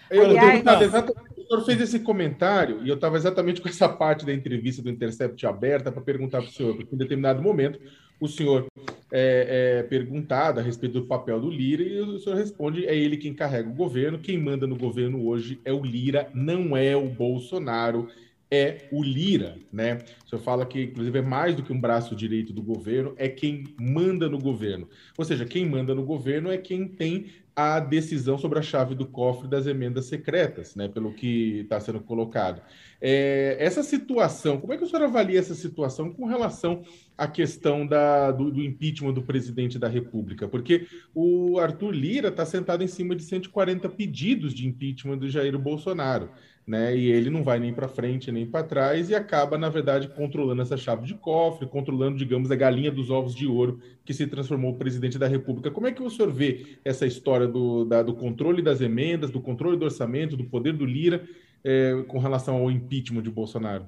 [0.09, 4.25] Eu, deputado, exatamente, o senhor fez esse comentário e eu estava exatamente com essa parte
[4.25, 7.79] da entrevista do Intercept aberta para perguntar para o senhor, porque em determinado momento
[8.19, 8.67] o senhor
[9.11, 13.17] é, é, perguntado a respeito do papel do Lira e o senhor responde: é ele
[13.17, 17.07] quem carrega o governo, quem manda no governo hoje é o Lira, não é o
[17.07, 18.07] Bolsonaro
[18.51, 19.99] é o Lira, né?
[20.25, 23.29] O senhor fala que, inclusive, é mais do que um braço direito do governo, é
[23.29, 24.87] quem manda no governo.
[25.17, 29.05] Ou seja, quem manda no governo é quem tem a decisão sobre a chave do
[29.05, 30.87] cofre das emendas secretas, né?
[30.87, 32.61] Pelo que está sendo colocado.
[33.01, 36.83] É, essa situação, como é que o senhor avalia essa situação com relação
[37.17, 40.47] à questão da, do, do impeachment do presidente da República?
[40.47, 45.57] Porque o Arthur Lira está sentado em cima de 140 pedidos de impeachment do Jair
[45.59, 46.29] Bolsonaro
[46.65, 46.95] né?
[46.95, 50.61] E ele não vai nem para frente nem para trás e acaba, na verdade, controlando
[50.61, 54.75] essa chave de cofre, controlando, digamos, a galinha dos ovos de ouro que se transformou
[54.75, 55.71] presidente da República.
[55.71, 59.41] Como é que o senhor vê essa história do, da, do controle das emendas, do
[59.41, 61.27] controle do orçamento, do poder do Lira
[61.63, 63.87] é, com relação ao impeachment de Bolsonaro?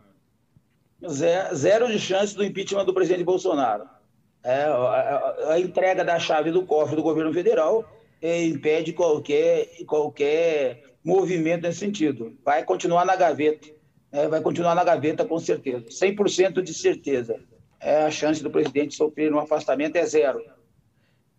[1.07, 3.85] Zero de chance do impeachment do presidente Bolsonaro.
[4.43, 7.87] É, a, a, entrega da chave do cofre do governo federal
[8.19, 12.37] é, impede qualquer, qualquer movimento nesse sentido.
[12.43, 13.67] Vai continuar na gaveta.
[14.11, 15.85] É, vai continuar na gaveta com certeza.
[15.85, 17.39] 100% de certeza.
[17.79, 20.41] É, a chance do presidente sofrer um afastamento é zero.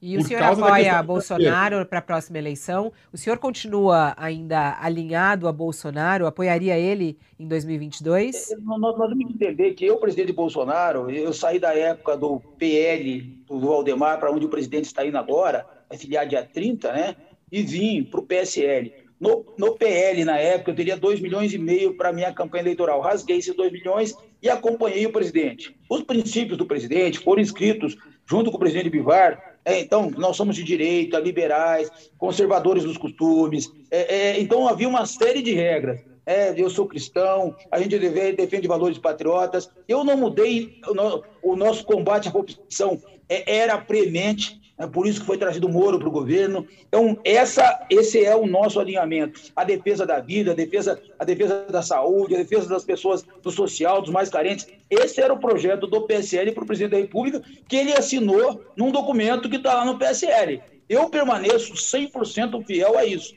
[0.02, 2.92] E o senhor apoia Bolsonaro para a próxima eleição?
[3.12, 6.26] O senhor continua ainda alinhado a Bolsonaro?
[6.26, 8.50] Apoiaria ele em 2022?
[8.50, 12.40] É, nós, nós temos que entender que eu, presidente Bolsonaro, eu saí da época do
[12.58, 17.16] PL, do Valdemar, para onde o presidente está indo agora, vai filiar dia 30, né?
[17.52, 18.92] E vim para o PSL.
[19.22, 22.64] No, no, PL, na época, eu teria 2 milhões e meio para a minha campanha
[22.64, 23.00] eleitoral.
[23.00, 25.74] Rasguei esses 2 milhões e acompanhei o presidente.
[25.88, 30.56] Os princípios do presidente foram escritos junto com o presidente Bivar é, então, nós somos
[30.56, 33.70] de direita, liberais, conservadores dos costumes.
[33.90, 36.00] É, é, então, havia uma série de regras.
[36.24, 39.70] É, eu sou cristão, a gente deve, defende valores patriotas.
[39.88, 40.80] Eu não mudei,
[41.42, 45.70] o, nosso combate à corrupção é, era premente, é por isso que foi trazido o
[45.70, 46.66] Moro para o governo.
[46.88, 49.40] Então, essa, esse é o nosso alinhamento.
[49.54, 53.50] A defesa da vida, a defesa, a defesa da saúde, a defesa das pessoas do
[53.50, 54.66] social, dos mais carentes.
[54.90, 58.90] Esse era o projeto do PSL para o presidente da República, que ele assinou num
[58.90, 60.62] documento que está lá no PSL.
[60.88, 63.34] Eu permaneço 100% fiel a isso.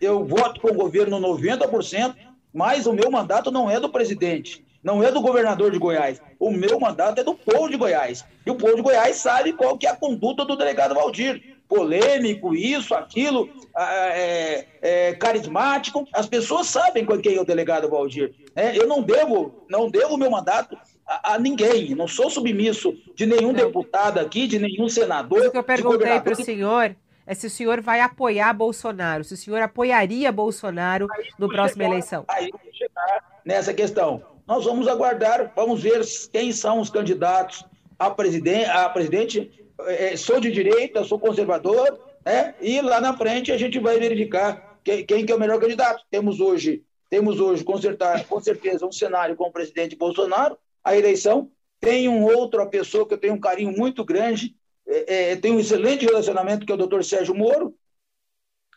[0.00, 2.14] Eu voto com o governo 90%,
[2.52, 6.20] mas o meu mandato não é do presidente não é do governador de Goiás.
[6.38, 8.22] O meu mandato é do povo de Goiás.
[8.44, 11.54] E o povo de Goiás sabe qual que é a conduta do delegado Valdir.
[11.66, 16.06] Polêmico, isso, aquilo, é, é, carismático.
[16.12, 18.34] As pessoas sabem quem é o delegado Valdir.
[18.54, 21.94] É, eu não devo, não devo o meu mandato a, a, ninguém.
[21.94, 23.54] Não sou submisso de nenhum não.
[23.54, 25.46] deputado aqui, de nenhum senador.
[25.46, 26.94] O que eu perguntei para o senhor
[27.26, 31.94] é se o senhor vai apoiar Bolsonaro, se o senhor apoiaria Bolsonaro no próxima chegar,
[31.94, 32.24] eleição.
[32.28, 37.64] Aí chegar nessa questão nós vamos aguardar, vamos ver quem são os candidatos
[37.98, 38.70] a presidente.
[38.70, 39.50] A presidente.
[39.86, 42.54] É, sou de direita, sou conservador, né?
[42.60, 46.04] e lá na frente a gente vai verificar quem, quem que é o melhor candidato.
[46.08, 50.96] Temos hoje, temos hoje com, certeza, com certeza um cenário com o presidente Bolsonaro, a
[50.96, 51.50] eleição.
[51.80, 54.54] Tem um outra pessoa que eu tenho um carinho muito grande,
[54.86, 57.74] é, é, tem um excelente relacionamento, que é o doutor Sérgio Moro.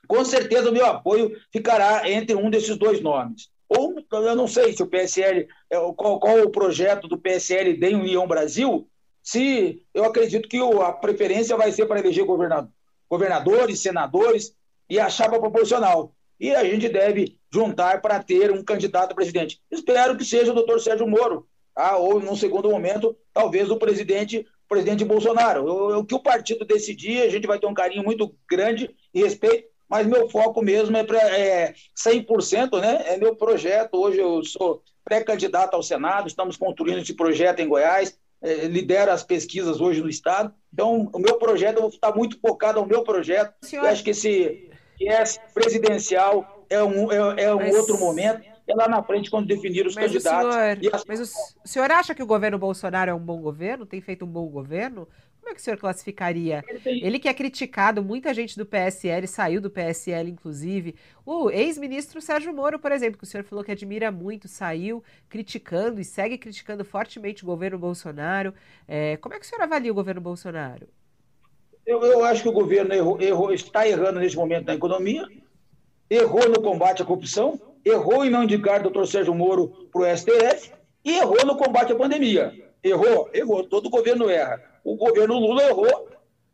[0.08, 3.50] Com certeza o meu apoio ficará entre um desses dois nomes.
[3.70, 7.96] Ou eu não sei se o PSL, é, qual, qual o projeto do PSL de
[7.96, 8.88] União Brasil,
[9.22, 12.72] se eu acredito que a preferência vai ser para eleger governador,
[13.10, 14.56] governadores, senadores
[14.90, 16.14] e a chapa proporcional.
[16.40, 19.60] E a gente deve juntar para ter um candidato a presidente.
[19.72, 21.98] Espero que seja o doutor Sérgio Moro, tá?
[21.98, 25.98] ou, num segundo momento, talvez o presidente, presidente Bolsonaro.
[25.98, 29.68] O que o partido decidir, a gente vai ter um carinho muito grande e respeito,
[29.90, 33.04] mas meu foco mesmo é, para é 100%, né?
[33.08, 33.96] É meu projeto.
[33.96, 39.24] Hoje eu sou pré-candidato ao Senado, estamos construindo esse projeto em Goiás, é, lidero as
[39.24, 40.54] pesquisas hoje no Estado.
[40.74, 43.54] Então, o meu projeto, eu vou estar muito focado ao meu projeto.
[43.62, 43.86] Senhor...
[43.86, 44.70] Eu acho que esse
[45.00, 47.76] viés presidencial é um, é, é um mas...
[47.76, 48.46] outro momento.
[48.70, 50.50] É lá na frente, quando definir os mas candidatos.
[50.50, 51.06] O senhor, as...
[51.08, 53.86] Mas o senhor acha que o governo Bolsonaro é um bom governo?
[53.86, 55.08] Tem feito um bom governo?
[55.48, 56.62] Como é que o senhor classificaria?
[56.68, 57.06] Ele, tem...
[57.06, 60.94] Ele, que é criticado, muita gente do PSL saiu do PSL, inclusive.
[61.26, 66.02] O ex-ministro Sérgio Moro, por exemplo, que o senhor falou que admira muito, saiu criticando
[66.02, 68.54] e segue criticando fortemente o governo Bolsonaro.
[68.86, 70.90] É, como é que o senhor avalia o governo Bolsonaro?
[71.86, 75.26] Eu, eu acho que o governo errou, errou, está errando nesse momento na economia,
[76.10, 80.18] errou no combate à corrupção, errou em não indicar o doutor Sérgio Moro para o
[80.18, 80.74] STF
[81.06, 82.54] e errou no combate à pandemia.
[82.84, 83.30] Errou?
[83.34, 83.64] Errou.
[83.64, 86.08] Todo governo erra o governo Lula errou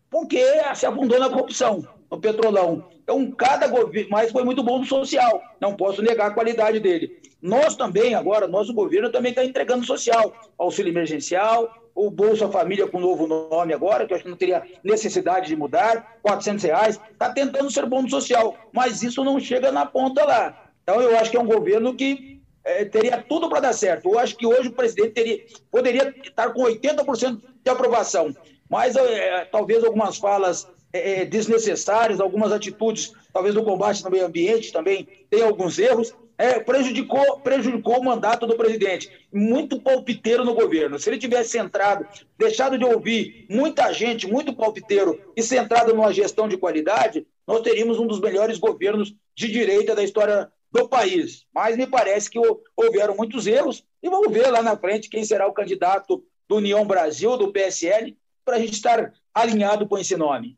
[0.10, 0.44] porque
[0.74, 2.90] se afundou na corrupção, no petrolão.
[3.04, 7.22] Então, cada governo, mas foi muito bom no social, não posso negar a qualidade dele.
[7.40, 13.00] Nós também, agora, nosso governo também está entregando social, auxílio emergencial, o Bolsa Família com
[13.00, 17.32] novo nome agora, que eu acho que não teria necessidade de mudar, 400 reais, está
[17.32, 20.72] tentando ser bom no social, mas isso não chega na ponta lá.
[20.82, 24.10] Então, eu acho que é um governo que é, teria tudo para dar certo.
[24.10, 28.36] Eu acho que hoje o presidente teria, poderia estar com 80% de aprovação,
[28.70, 34.72] mas é, talvez algumas falas é, desnecessárias, algumas atitudes, talvez no combate no meio ambiente
[34.72, 39.10] também tem alguns erros, é, prejudicou, prejudicou o mandato do presidente.
[39.32, 41.00] Muito palpiteiro no governo.
[41.00, 42.06] Se ele tivesse centrado,
[42.38, 48.00] deixado de ouvir muita gente, muito palpiteiro, e centrado numa gestão de qualidade, nós teríamos
[48.00, 51.46] um dos melhores governos de direita da história do país.
[51.54, 52.40] Mas me parece que
[52.76, 56.86] houveram muitos erros e vamos ver lá na frente quem será o candidato do União
[56.86, 60.58] Brasil, do PSL, para a gente estar alinhado com esse nome.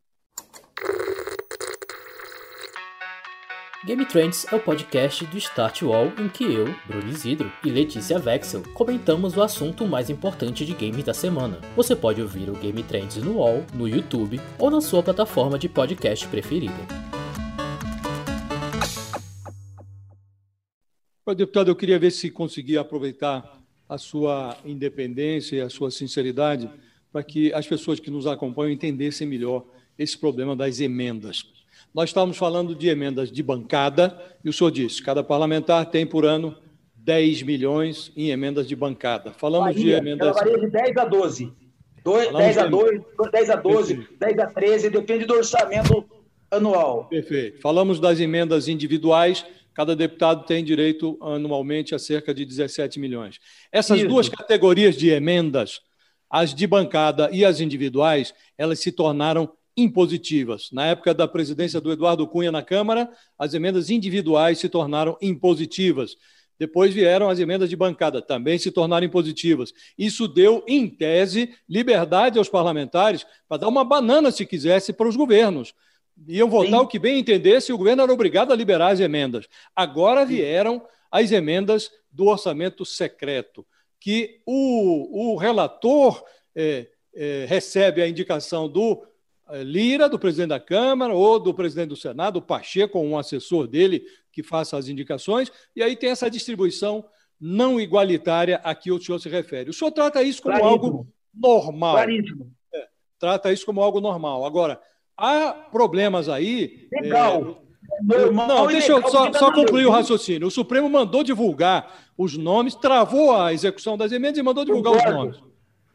[3.85, 8.17] Game Trends é o podcast do Start Wall em que eu, Bruno Isidro e Letícia
[8.17, 11.61] Vexel comentamos o assunto mais importante de games da semana.
[11.75, 15.69] Você pode ouvir o Game Trends no Wall, no YouTube ou na sua plataforma de
[15.69, 16.73] podcast preferida.
[21.37, 26.69] Deputado, eu queria ver se conseguia aproveitar a sua independência e a sua sinceridade
[27.11, 29.63] para que as pessoas que nos acompanham entendessem melhor
[29.97, 31.45] esse problema das emendas.
[31.93, 36.25] Nós estávamos falando de emendas de bancada, e o senhor disse, cada parlamentar tem por
[36.25, 36.57] ano
[36.97, 39.31] 10 milhões em emendas de bancada.
[39.31, 40.35] Falamos varia, de emendas.
[40.35, 41.53] varia de 10 a 12.
[42.03, 44.19] 10 a 2, 10 a 12, Perfeito.
[44.19, 46.05] 10 a 13, depende do orçamento
[46.51, 47.05] anual.
[47.05, 47.61] Perfeito.
[47.61, 49.45] Falamos das emendas individuais,
[49.75, 53.39] cada deputado tem direito anualmente a cerca de 17 milhões.
[53.71, 54.07] Essas Isso.
[54.07, 55.81] duas categorias de emendas,
[56.29, 60.69] as de bancada e as individuais, elas se tornaram impositivas.
[60.71, 66.15] Na época da presidência do Eduardo Cunha na Câmara, as emendas individuais se tornaram impositivas.
[66.57, 69.73] Depois vieram as emendas de bancada, também se tornaram impositivas.
[69.97, 75.17] Isso deu, em tese, liberdade aos parlamentares para dar uma banana, se quisesse, para os
[75.17, 75.73] governos.
[76.27, 76.85] Iam votar Sim.
[76.85, 79.47] o que bem entendesse e o governo era obrigado a liberar as emendas.
[79.75, 83.65] Agora vieram as emendas do orçamento secreto,
[83.99, 86.23] que o, o relator
[86.55, 89.05] é, é, recebe a indicação do
[89.49, 93.67] eh, Lira, do presidente da Câmara, ou do presidente do Senado, o Pacheco, um assessor
[93.67, 97.05] dele que faça as indicações, e aí tem essa distribuição
[97.39, 99.69] não igualitária a que o senhor se refere.
[99.69, 100.85] O senhor trata isso como Claríssimo.
[100.87, 101.95] algo normal.
[101.95, 102.51] Claríssimo.
[102.73, 102.87] É,
[103.19, 104.45] trata isso como algo normal.
[104.45, 104.79] Agora,
[105.17, 106.87] há problemas aí.
[106.91, 107.61] Legal.
[108.11, 110.47] É, não, deixa eu só, só concluir o raciocínio.
[110.47, 115.03] O Supremo mandou divulgar os nomes, travou a execução das emendas e mandou divulgar os
[115.03, 115.37] nomes.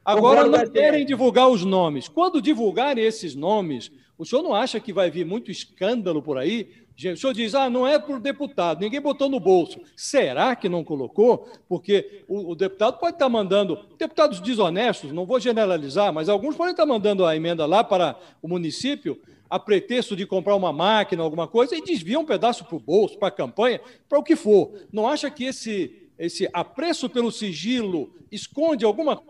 [0.04, 2.08] Agora não querem divulgar os nomes.
[2.08, 6.70] Quando divulgarem esses nomes, o senhor não acha que vai vir muito escândalo por aí?
[7.08, 9.80] O senhor diz, ah, não é por deputado, ninguém botou no bolso.
[9.96, 11.48] Será que não colocou?
[11.68, 16.72] Porque o, o, deputado pode estar mandando, deputados desonestos, não vou generalizar, mas alguns podem
[16.72, 21.48] estar mandando a emenda lá para o município a pretexto de comprar uma máquina, alguma
[21.48, 24.72] coisa, e desvia um pedaço para o bolso, para a campanha, para o que for.
[24.92, 29.20] Não acha que esse, esse apreço pelo sigilo esconde alguma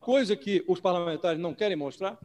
[0.00, 2.18] coisa que os parlamentares não querem mostrar?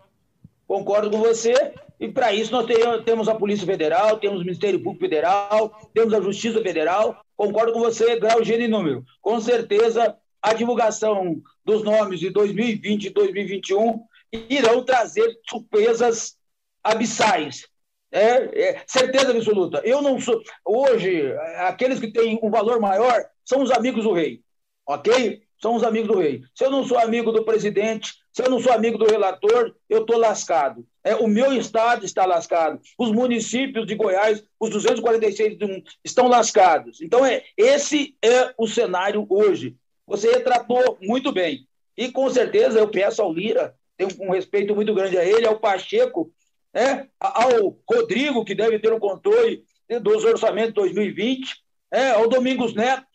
[0.67, 2.65] Concordo com você, e para isso nós
[3.03, 7.19] temos a Polícia Federal, temos o Ministério Público Federal, temos a Justiça Federal.
[7.35, 9.05] Concordo com você, grau, gênero e número.
[9.21, 14.03] Com certeza, a divulgação dos nomes de 2020 e 2021
[14.49, 16.37] irão trazer surpresas
[16.83, 17.67] abissais.
[18.11, 19.81] É, é, certeza absoluta.
[19.83, 20.41] Eu não sou.
[20.63, 24.41] Hoje, aqueles que têm um valor maior são os amigos do rei.
[24.87, 25.45] Ok?
[25.61, 26.43] são os amigos do rei.
[26.53, 30.01] Se eu não sou amigo do presidente, se eu não sou amigo do relator, eu
[30.01, 30.85] estou lascado.
[31.01, 32.81] É, o meu estado está lascado.
[32.99, 35.57] Os municípios de Goiás, os 246
[36.03, 36.99] estão lascados.
[36.99, 39.77] Então, é, esse é o cenário hoje.
[40.05, 41.65] Você retratou muito bem.
[41.95, 45.57] E, com certeza, eu peço ao Lira, tenho um respeito muito grande a ele, ao
[45.57, 46.29] Pacheco,
[46.73, 49.63] né, ao Rodrigo, que deve ter o controle
[50.01, 51.55] dos orçamentos de 2020,
[51.89, 53.05] é, ao Domingos Neto,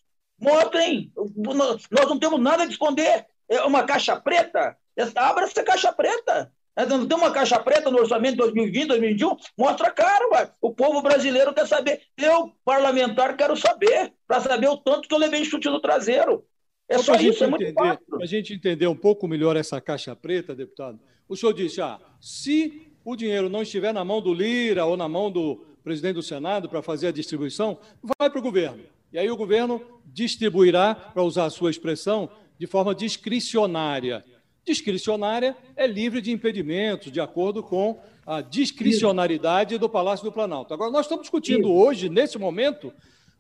[0.41, 1.13] Mostrem.
[1.37, 3.27] Nós não temos nada de esconder.
[3.47, 4.79] É uma caixa preta.
[5.17, 6.53] Abra essa caixa preta.
[6.89, 9.37] Não tem uma caixa preta no orçamento de 2020, 2021?
[9.59, 9.93] Mostra
[10.33, 10.51] ué.
[10.61, 12.01] O povo brasileiro quer saber.
[12.17, 14.13] Eu, parlamentar, quero saber.
[14.27, 16.45] Para saber o tanto que eu levei chute no traseiro.
[16.89, 20.17] É só, só isso, é muito Para a gente entender um pouco melhor essa caixa
[20.17, 24.85] preta, deputado, o senhor disse: ah, se o dinheiro não estiver na mão do Lira
[24.85, 28.83] ou na mão do presidente do Senado para fazer a distribuição, vai para o governo.
[29.13, 32.29] E aí o governo distribuirá, para usar a sua expressão,
[32.59, 34.25] de forma discricionária.
[34.65, 40.73] Discricionária é livre de impedimentos, de acordo com a discricionariedade do Palácio do Planalto.
[40.73, 42.93] Agora, nós estamos discutindo hoje, nesse momento,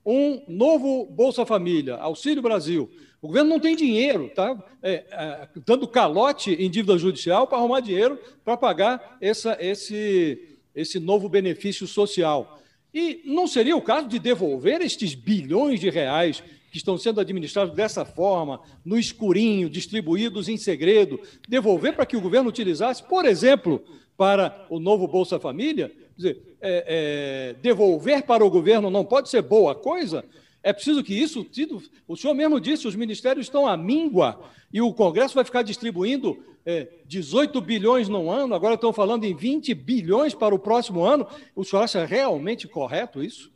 [0.04, 2.90] um novo Bolsa Família, Auxílio Brasil.
[3.20, 4.56] O governo não tem dinheiro, tá?
[4.82, 10.98] É, é, dando calote em dívida judicial para arrumar dinheiro para pagar essa, esse, esse
[10.98, 12.58] novo benefício social.
[12.92, 17.74] E não seria o caso de devolver estes bilhões de reais que estão sendo administrados
[17.74, 23.82] dessa forma, no escurinho, distribuídos em segredo, devolver para que o governo utilizasse, por exemplo,
[24.16, 25.92] para o novo Bolsa Família?
[26.16, 30.24] Dizer, é, é, devolver para o governo não pode ser boa coisa?
[30.62, 31.46] É preciso que isso,
[32.06, 34.40] o senhor mesmo disse, os ministérios estão à míngua
[34.72, 39.34] e o Congresso vai ficar distribuindo é, 18 bilhões no ano, agora estão falando em
[39.34, 41.26] 20 bilhões para o próximo ano.
[41.56, 43.50] O senhor acha realmente correto isso?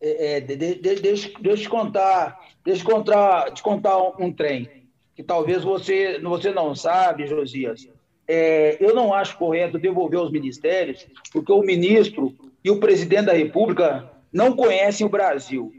[0.00, 4.32] É, é, de, de, de, deixa, deixa, eu contar, deixa contar, te contar um, um,
[4.32, 4.68] trem
[5.14, 7.86] que talvez você, você não sabe, Josias.
[8.26, 12.34] É, eu não acho correto devolver aos ministérios, porque o ministro
[12.64, 15.72] e o presidente da República não conhecem o Brasil.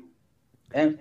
[0.71, 0.95] Né?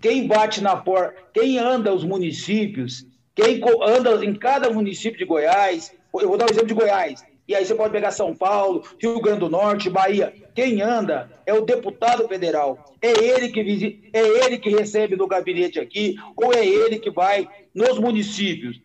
[0.00, 5.92] Quem bate na porta, quem anda os municípios, quem anda em cada município de Goiás,
[6.14, 8.82] eu vou dar o um exemplo de Goiás, e aí você pode pegar São Paulo,
[8.98, 10.32] Rio Grande do Norte, Bahia.
[10.54, 12.96] Quem anda é o deputado federal.
[13.00, 17.10] É ele que visita, é ele que recebe no gabinete aqui, ou é ele que
[17.10, 18.80] vai nos municípios.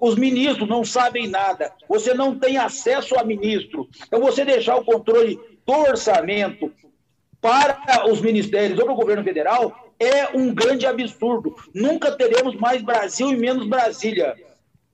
[0.00, 1.72] os ministros não sabem nada.
[1.88, 3.88] Você não tem acesso a ministro.
[4.06, 5.36] Então, você deixar o controle
[5.66, 6.70] do orçamento
[7.40, 11.56] para os ministérios ou para o governo federal é um grande absurdo.
[11.74, 14.36] Nunca teremos mais Brasil e menos Brasília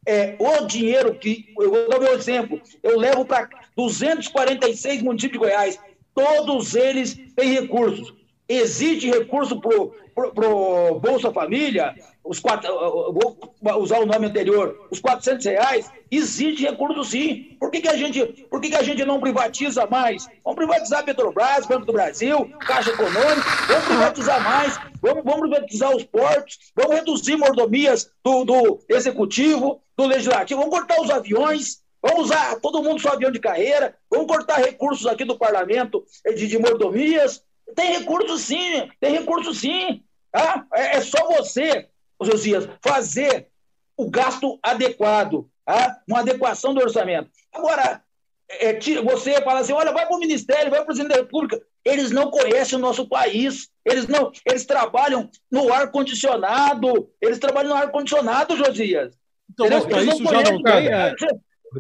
[0.07, 1.53] é, o dinheiro que.
[1.59, 2.61] Eu vou dar meu exemplo.
[2.83, 5.79] Eu levo para 246 municípios de Goiás.
[6.15, 8.20] Todos eles têm recursos.
[8.51, 11.95] Existe recurso para o Bolsa Família,
[12.25, 12.69] os quatro,
[13.13, 13.39] vou
[13.79, 17.57] usar o nome anterior, os 400 reais, existe recurso sim.
[17.61, 20.27] Por que, que, a, gente, por que, que a gente não privatiza mais?
[20.45, 26.03] Vamos privatizar Petrobras, Banco do Brasil, Caixa Econômica, vamos privatizar mais, vamos, vamos privatizar os
[26.03, 32.57] portos, vamos reduzir mordomias do, do executivo, do legislativo, vamos cortar os aviões, vamos usar
[32.57, 37.49] todo mundo só avião de carreira, vamos cortar recursos aqui do parlamento de, de mordomias.
[37.75, 40.03] Tem recurso sim, tem recurso sim.
[40.33, 40.67] Tá?
[40.75, 41.89] É, é só você,
[42.23, 43.49] Josias, fazer
[43.97, 46.01] o gasto adequado, tá?
[46.09, 47.31] uma adequação do orçamento.
[47.53, 48.03] Agora,
[48.49, 51.61] é, você fala assim, olha, vai para o Ministério, vai para o Presidente da República.
[51.85, 53.69] Eles não conhecem o nosso país.
[53.85, 57.11] Eles não, eles trabalham no ar condicionado.
[57.21, 59.17] Eles trabalham no ar condicionado, Josias.
[59.51, 60.89] Então, mas para isso já não tem.
[60.89, 61.15] É...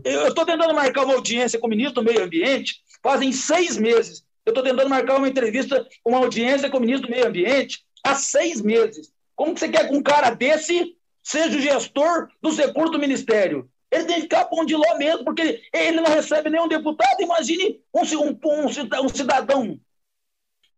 [0.05, 4.25] Eu estou tentando marcar uma audiência com o ministro do Meio Ambiente fazem seis meses.
[4.45, 8.15] Eu estou tentando marcar uma entrevista, uma audiência com o ministro do Meio Ambiente há
[8.15, 9.13] seis meses.
[9.37, 13.71] Como que você quer que um cara desse seja o gestor dos recursos do Ministério?
[13.91, 17.21] Ele tem que ficar pão de ló mesmo, porque ele, não recebe nenhum deputado.
[17.21, 19.79] Imagine um, um, um cidadão.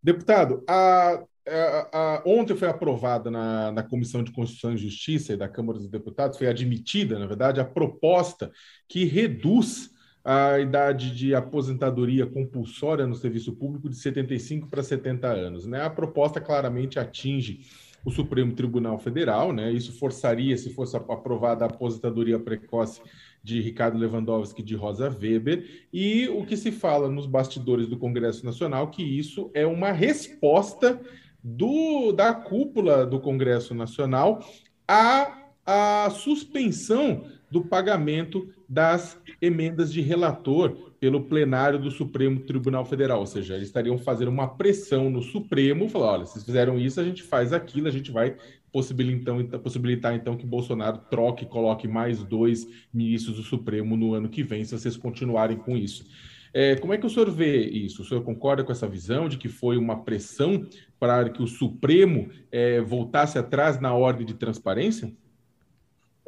[0.02, 5.36] Deputado, a, a, a, ontem foi aprovada na, na Comissão de Constituição e Justiça e
[5.36, 8.50] da Câmara dos Deputados, foi admitida, na verdade, a proposta
[8.88, 9.91] que reduz
[10.24, 15.66] a idade de aposentadoria compulsória no serviço público de 75 para 70 anos.
[15.66, 15.82] Né?
[15.82, 17.60] A proposta claramente atinge
[18.04, 19.70] o Supremo Tribunal Federal, né?
[19.70, 23.00] Isso forçaria, se fosse aprovada a aposentadoria precoce
[23.42, 27.96] de Ricardo Lewandowski e de Rosa Weber, e o que se fala nos bastidores do
[27.96, 31.00] Congresso Nacional que isso é uma resposta
[31.42, 34.44] do, da cúpula do Congresso Nacional
[34.86, 43.20] à, à suspensão do pagamento das emendas de relator pelo plenário do Supremo Tribunal Federal,
[43.20, 47.05] ou seja, eles estariam fazendo uma pressão no Supremo, falar, olha, vocês fizeram isso, a
[47.05, 48.36] gente faz aquilo, a gente vai
[48.72, 54.30] possibilitar então, possibilitar então que Bolsonaro troque, coloque mais dois ministros do Supremo no ano
[54.30, 56.07] que vem, se vocês continuarem com isso.
[56.55, 58.00] É, como é que o senhor vê isso?
[58.00, 60.66] O senhor concorda com essa visão de que foi uma pressão
[60.98, 65.12] para que o Supremo é, voltasse atrás na ordem de transparência?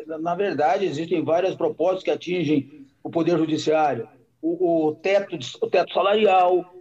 [0.06, 4.08] Na verdade, existem várias propostas que atingem o Poder Judiciário.
[4.40, 6.74] O, o, teto, o teto salarial,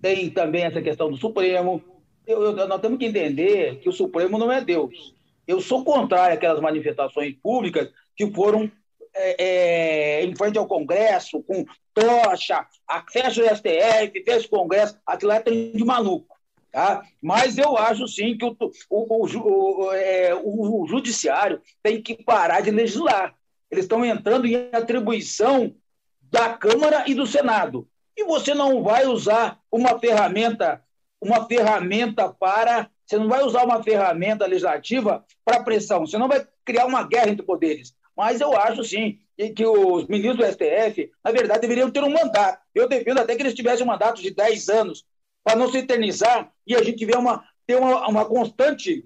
[0.00, 1.82] tem também essa questão do Supremo.
[2.26, 5.14] Eu, eu, nós temos que entender que o Supremo não é Deus.
[5.46, 8.70] Eu sou contrário àquelas manifestações públicas que foram
[9.14, 12.66] é, é, em frente ao Congresso, com tocha,
[13.12, 16.31] fecha o STF, o Congresso, aquilo é de maluco.
[16.72, 17.02] Tá?
[17.20, 18.56] Mas eu acho sim que o,
[18.88, 23.34] o, o, é, o, judiciário tem que parar de legislar.
[23.70, 25.74] Eles estão entrando em atribuição
[26.22, 27.86] da Câmara e do Senado.
[28.16, 30.82] E você não vai usar uma ferramenta,
[31.20, 32.88] uma ferramenta para.
[33.04, 36.06] Você não vai usar uma ferramenta legislativa para pressão.
[36.06, 37.94] Você não vai criar uma guerra entre poderes.
[38.16, 39.18] Mas eu acho sim
[39.56, 42.62] que os ministros do STF, na verdade, deveriam ter um mandato.
[42.74, 45.04] Eu defendo até que eles tivessem um mandato de 10 anos,
[45.44, 49.04] para não se eternizar e a gente vê uma, ter uma, uma constante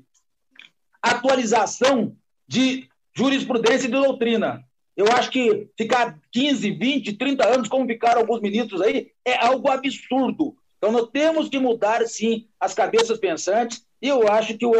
[1.03, 2.17] atualização
[2.47, 4.65] de jurisprudência e de doutrina.
[4.97, 9.69] Eu acho que ficar 15, 20, 30 anos, como ficaram alguns ministros aí, é algo
[9.69, 10.57] absurdo.
[10.79, 14.73] Então, nós temos que mudar, sim, as cabeças pensantes, e eu acho que o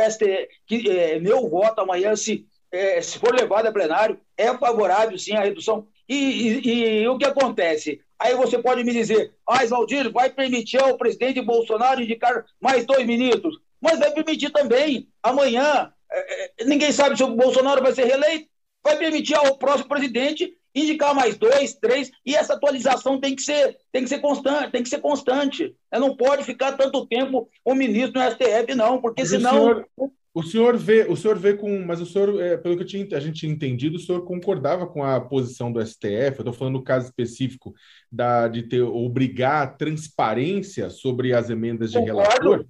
[0.67, 5.35] que é, meu voto amanhã, se, é, se for levado a plenário, é favorável, sim,
[5.35, 5.87] à redução.
[6.09, 8.01] E, e, e o que acontece?
[8.19, 13.07] Aí você pode me dizer, ah, Valdir, vai permitir ao presidente Bolsonaro indicar mais dois
[13.07, 13.59] ministros.
[13.81, 18.49] Mas vai permitir também, amanhã, é, é, ninguém sabe se o Bolsonaro vai ser reeleito,
[18.83, 23.79] vai permitir ao próximo presidente indicar mais dois, três, e essa atualização tem que ser,
[23.91, 25.75] tem que ser constante, tem que ser constante.
[25.91, 29.89] Não pode ficar tanto tempo o ministro no STF, não, porque Mas senão senhor,
[30.37, 33.21] O senhor vê, o senhor vê com, mas o senhor, é, pelo que tinha, a
[33.21, 36.05] gente tinha entendido, o senhor concordava com a posição do STF.
[36.11, 37.75] Eu estou falando no caso específico
[38.13, 42.21] da, de ter obrigar a transparência sobre as emendas de Concordo.
[42.21, 42.67] relator.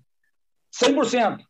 [0.81, 1.41] 100%.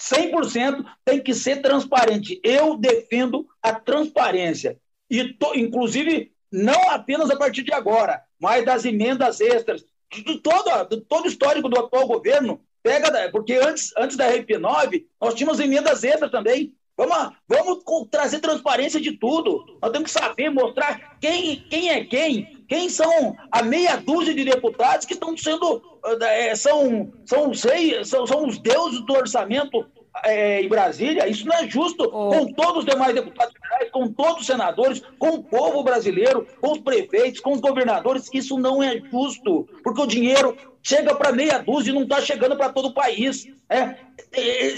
[0.00, 2.40] 100% tem que ser transparente.
[2.44, 4.78] Eu defendo a transparência.
[5.10, 10.84] E, to, inclusive, não apenas a partir de agora, mas das emendas extras, de todo,
[10.84, 15.60] de todo o histórico do atual governo, Pega, porque antes, antes da RP9, nós tínhamos
[15.60, 16.72] emendas extras também.
[16.96, 19.64] Vamos, vamos trazer transparência de tudo.
[19.80, 24.44] Nós temos que saber, mostrar quem, quem é quem, quem são a meia dúzia de
[24.44, 25.82] deputados que estão sendo.
[26.20, 29.86] É, são, são, sei, são, são os deuses do orçamento
[30.24, 31.28] é, em Brasília.
[31.28, 32.28] Isso não é justo oh.
[32.30, 36.72] com todos os demais deputados federais, com todos os senadores, com o povo brasileiro, com
[36.72, 38.28] os prefeitos, com os governadores.
[38.32, 42.56] Isso não é justo, porque o dinheiro chega para meia dúzia e não está chegando
[42.56, 43.46] para todo o país.
[43.68, 43.96] É,
[44.32, 44.76] é,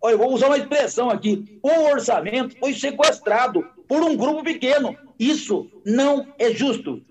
[0.00, 4.96] olha, eu vou usar uma expressão aqui: o orçamento foi sequestrado por um grupo pequeno.
[5.18, 7.02] Isso não é justo.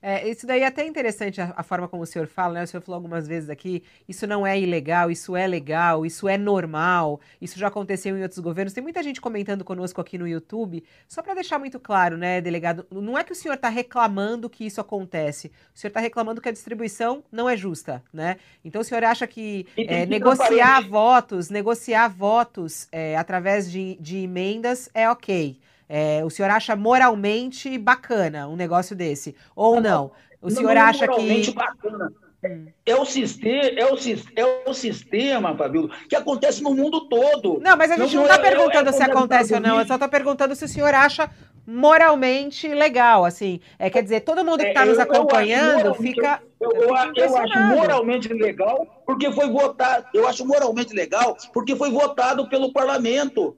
[0.00, 2.62] É, isso daí é até interessante a, a, forma como o senhor fala, né?
[2.64, 6.38] O senhor falou algumas vezes aqui, isso não é ilegal, isso é legal, isso é
[6.38, 8.72] normal, isso já aconteceu em outros governos.
[8.72, 12.86] Tem muita gente comentando conosco aqui no YouTube, só para deixar muito claro, né, delegado?
[12.90, 16.48] Não é que o senhor está reclamando que isso acontece, o senhor está reclamando que
[16.48, 18.36] a distribuição não é justa, né?
[18.64, 24.88] Então o senhor acha que é, negociar votos, negociar votos é, através de, de emendas
[24.94, 25.58] é ok.
[25.88, 29.34] É, o senhor acha moralmente bacana um negócio desse?
[29.56, 30.12] Ou não?
[30.40, 31.52] O senhor não, acha que.
[31.52, 32.12] Bacana.
[32.44, 32.66] Hum.
[32.86, 33.96] É o, sistema, é, o,
[34.36, 37.58] é o sistema, Fabíola, que acontece no mundo todo.
[37.60, 39.86] Não, mas a gente não está é, perguntando é, é, se acontece ou não, eu
[39.86, 41.28] só estou perguntando se o senhor acha
[41.66, 43.60] moralmente legal, assim.
[43.76, 46.40] É, quer dizer, todo mundo que está é, nos acompanhando eu fica.
[46.60, 50.06] Eu, eu, eu, acho moralmente legal porque foi votado.
[50.14, 53.56] Eu acho moralmente legal porque foi votado pelo parlamento.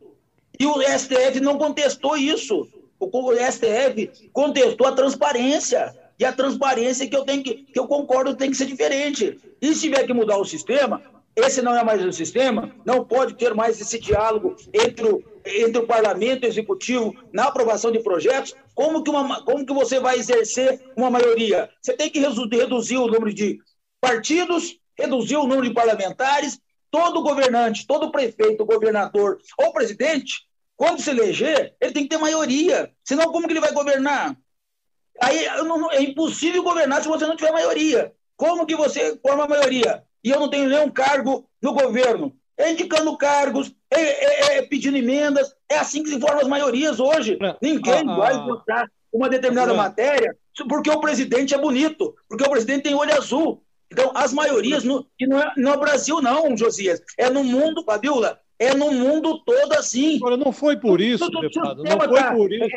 [0.60, 2.68] E o STF não contestou isso.
[3.00, 5.96] O STF contestou a transparência.
[6.18, 9.40] E a transparência que eu tenho que, que eu concordo tem que ser diferente.
[9.58, 11.02] E se tiver que mudar o sistema,
[11.34, 15.78] esse não é mais o sistema, não pode ter mais esse diálogo entre o, entre
[15.78, 18.54] o parlamento e o executivo na aprovação de projetos.
[18.74, 21.70] Como que, uma, como que você vai exercer uma maioria?
[21.80, 23.58] Você tem que reduzir o número de
[23.98, 26.60] partidos, reduzir o número de parlamentares.
[26.90, 30.49] Todo governante, todo prefeito, governador ou presidente
[30.80, 32.90] quando se eleger, ele tem que ter maioria.
[33.04, 34.34] Senão, como que ele vai governar?
[35.20, 38.14] Aí não, é impossível governar se você não tiver maioria.
[38.34, 40.02] Como que você forma a maioria?
[40.24, 42.34] E eu não tenho nenhum cargo no governo.
[42.56, 45.54] É indicando cargos, é, é, é pedindo emendas.
[45.68, 47.38] É assim que se formam as maiorias hoje.
[47.60, 50.34] Ninguém ah, vai votar uma determinada matéria
[50.66, 53.62] porque o presidente é bonito, porque o presidente tem olho azul.
[53.92, 58.40] Então, as maiorias, no, e não é no Brasil, não, Josias, é no mundo, Fabiola,
[58.60, 60.16] é no mundo todo assim.
[60.16, 62.68] Agora, não foi por isso, deputado, não foi tá, por isso.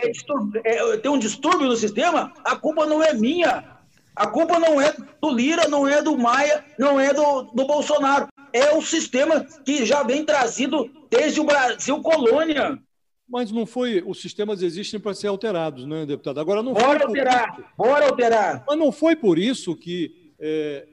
[0.63, 3.71] É, é, tem um distúrbio no sistema, a culpa não é minha.
[4.15, 8.27] A culpa não é do Lira, não é do Maia, não é do, do Bolsonaro.
[8.53, 12.79] É o sistema que já vem trazido desde o Brasil colônia.
[13.27, 14.03] Mas não foi.
[14.05, 16.39] Os sistemas existem para ser alterados, né, deputado?
[16.39, 17.07] Agora não bora foi.
[17.07, 18.63] Alterar, isso, bora alterar.
[18.67, 20.85] Mas não foi por isso que é,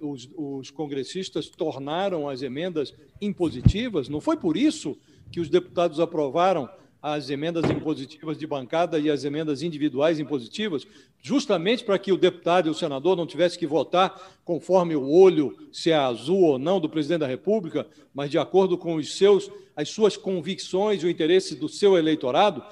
[0.00, 4.08] os, os, congressistas tornaram as emendas impositivas.
[4.08, 4.96] Não foi por isso
[5.32, 6.70] que os deputados aprovaram
[7.02, 10.86] as emendas impositivas de bancada e as emendas individuais impositivas,
[11.20, 15.56] justamente para que o deputado e o senador não tivessem que votar conforme o olho,
[15.72, 19.50] se é azul ou não, do presidente da República, mas de acordo com os seus,
[19.74, 22.62] as suas convicções e o interesse do seu eleitorado.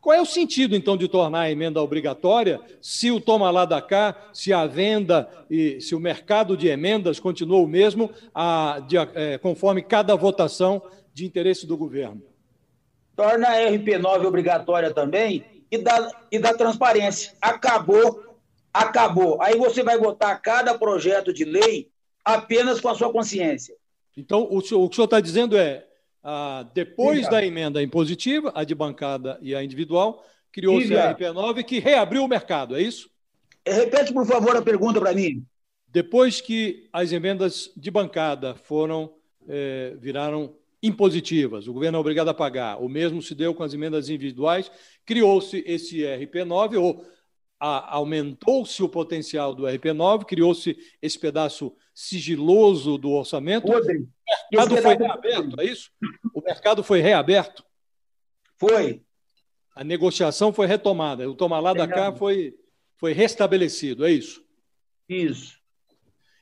[0.00, 3.82] Qual é o sentido, então, de tornar a emenda obrigatória se o toma lá da
[3.82, 8.96] cá, se a venda e se o mercado de emendas continua o mesmo, a, de,
[8.96, 10.80] é, conforme cada votação
[11.12, 12.22] de interesse do governo?
[13.16, 17.34] Torna a RP9 obrigatória também e dá, e dá transparência.
[17.40, 18.22] Acabou,
[18.72, 19.42] acabou.
[19.42, 21.90] Aí você vai votar cada projeto de lei
[22.24, 23.74] apenas com a sua consciência.
[24.16, 25.87] Então, o, o que o senhor está dizendo é
[26.22, 31.78] ah, depois da emenda impositiva, a de bancada e a individual, criou-se a RP9 que
[31.78, 33.10] reabriu o mercado, é isso?
[33.66, 35.44] Repete, por favor, a pergunta para mim.
[35.88, 39.14] Depois que as emendas de bancada foram
[39.48, 42.80] eh, viraram impositivas, o governo é obrigado a pagar.
[42.80, 44.70] O mesmo se deu com as emendas individuais,
[45.04, 47.04] criou-se esse RP9 ou
[47.58, 53.66] aumentou-se o potencial do RP9, criou-se esse pedaço sigiloso do orçamento.
[53.66, 54.08] Rodrigo,
[54.54, 55.90] o mercado foi reaberto, é isso?
[56.32, 57.64] O mercado foi reaberto?
[58.56, 59.02] Foi.
[59.74, 61.28] A negociação foi retomada.
[61.28, 62.54] O tomar lá da cá foi,
[62.96, 64.44] foi restabelecido, é isso?
[65.08, 65.58] Isso.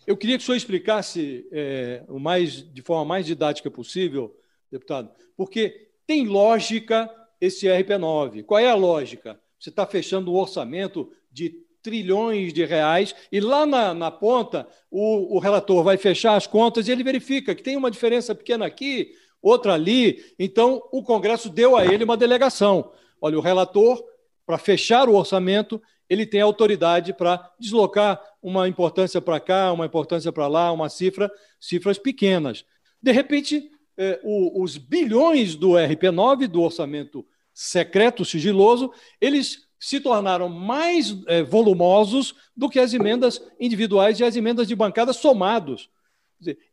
[0.06, 4.38] Eu queria que o senhor explicasse é, o mais, de forma mais didática possível
[4.70, 8.44] deputado, porque tem lógica esse RP9.
[8.44, 9.40] Qual é a lógica?
[9.58, 15.36] Você está fechando um orçamento de trilhões de reais e lá na, na ponta o,
[15.36, 19.12] o relator vai fechar as contas e ele verifica que tem uma diferença pequena aqui,
[19.40, 20.34] outra ali.
[20.36, 22.90] Então, o Congresso deu a ele uma delegação.
[23.20, 24.02] Olha, o relator,
[24.44, 25.80] para fechar o orçamento,
[26.10, 31.30] ele tem autoridade para deslocar uma importância para cá, uma importância para lá, uma cifra,
[31.60, 32.64] cifras pequenas.
[33.00, 37.24] De repente, eh, o, os bilhões do RP9, do orçamento
[37.54, 44.36] secreto, sigiloso, eles se tornaram mais eh, volumosos do que as emendas individuais e as
[44.36, 45.90] emendas de bancada somados.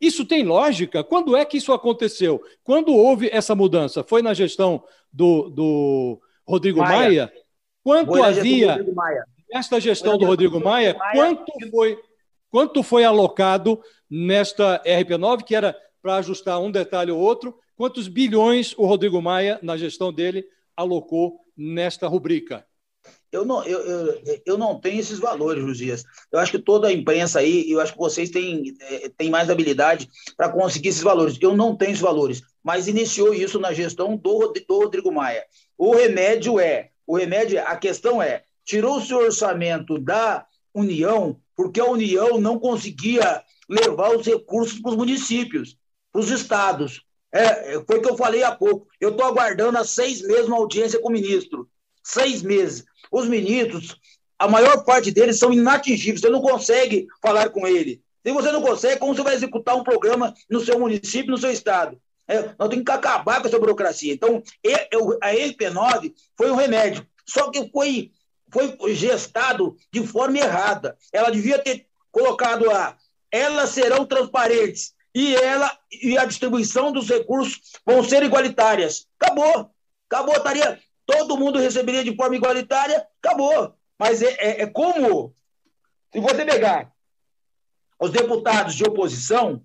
[0.00, 1.02] Isso tem lógica?
[1.02, 2.42] Quando é que isso aconteceu?
[2.62, 4.04] Quando houve essa mudança?
[4.04, 6.98] Foi na gestão do, do Rodrigo Maia?
[6.98, 7.32] Maia?
[7.82, 8.78] Quanto havia
[9.52, 11.98] nesta gestão do Rodrigo Maia, quanto foi,
[12.50, 13.80] quanto foi alocado
[14.10, 19.58] nesta RP9, que era para ajustar um detalhe ou outro, quantos bilhões o Rodrigo Maia,
[19.62, 20.44] na gestão dele,
[20.76, 22.66] alocou nesta rubrica?
[23.34, 26.04] Eu não, eu, eu, eu não tenho esses valores, Luzias.
[26.30, 29.50] Eu acho que toda a imprensa aí, eu acho que vocês têm, é, têm mais
[29.50, 31.36] habilidade para conseguir esses valores.
[31.40, 35.44] Eu não tenho esses valores, mas iniciou isso na gestão do, do Rodrigo Maia.
[35.76, 41.90] O remédio é, o remédio, a questão é, tirou-se o orçamento da União, porque a
[41.90, 45.76] União não conseguia levar os recursos para os municípios,
[46.12, 47.02] para os estados.
[47.32, 48.86] É, foi o que eu falei há pouco.
[49.00, 51.68] Eu estou aguardando há seis meses uma audiência com o ministro.
[52.02, 52.84] Seis meses.
[53.10, 53.96] Os ministros,
[54.38, 58.02] a maior parte deles são inatingíveis, você não consegue falar com ele.
[58.24, 61.50] Se você não consegue, como você vai executar um programa no seu município, no seu
[61.50, 62.00] estado?
[62.26, 64.12] É, nós temos que acabar com essa burocracia.
[64.12, 64.42] Então,
[65.20, 68.10] a MP9 foi um remédio, só que foi,
[68.50, 70.96] foi gestado de forma errada.
[71.12, 72.96] Ela devia ter colocado a
[73.34, 79.08] elas serão transparentes e ela e a distribuição dos recursos vão ser igualitárias.
[79.18, 79.70] Acabou.
[80.08, 80.36] Acabou.
[80.36, 83.74] Estaria, todo mundo receberia de forma igualitária, acabou.
[83.98, 85.34] Mas é, é, é como,
[86.12, 86.92] se você pegar
[88.00, 89.62] os deputados de oposição,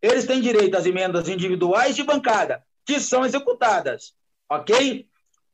[0.00, 4.14] eles têm direito às emendas individuais de bancada, que são executadas,
[4.48, 5.08] ok?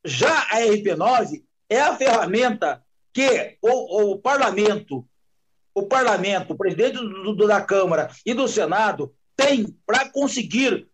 [0.05, 5.07] Já a RP9 é a ferramenta que o, o parlamento,
[5.75, 10.89] o parlamento, o presidente do, do, da Câmara e do Senado tem para conseguir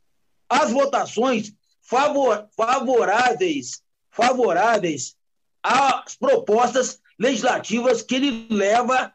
[0.49, 3.83] as votações favor, favoráveis
[4.17, 5.15] favoráveis
[5.63, 9.13] às propostas legislativas que ele leva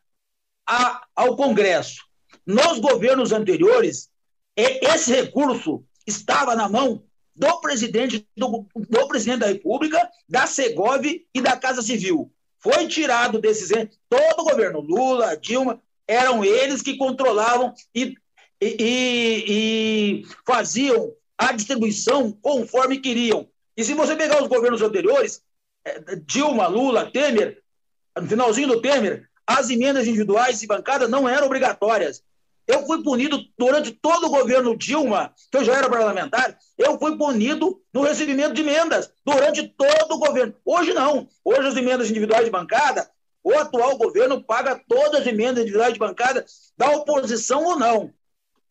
[0.68, 2.06] a, ao Congresso.
[2.46, 4.10] Nos governos anteriores,
[4.56, 7.04] esse recurso estava na mão
[7.36, 12.32] do presidente, do, do presidente da República, da Segov e da Casa Civil.
[12.60, 13.70] Foi tirado desses.
[14.10, 18.16] Todo o governo, Lula, Dilma, eram eles que controlavam e,
[18.62, 23.48] e, e, e faziam a distribuição conforme queriam.
[23.76, 25.42] E se você pegar os governos anteriores,
[25.86, 27.62] é, Dilma, Lula, Temer,
[28.20, 32.24] no finalzinho do Temer, as emendas individuais e bancadas não eram obrigatórias.
[32.68, 37.18] Eu fui punido durante todo o governo Dilma, que eu já era parlamentar, eu fui
[37.18, 40.56] punido no recebimento de emendas durante todo o governo.
[40.64, 41.28] Hoje não.
[41.44, 43.10] Hoje as emendas individuais de bancada,
[43.44, 46.46] o atual governo paga todas as emendas individuais de bancada,
[46.78, 48.14] da oposição ou não.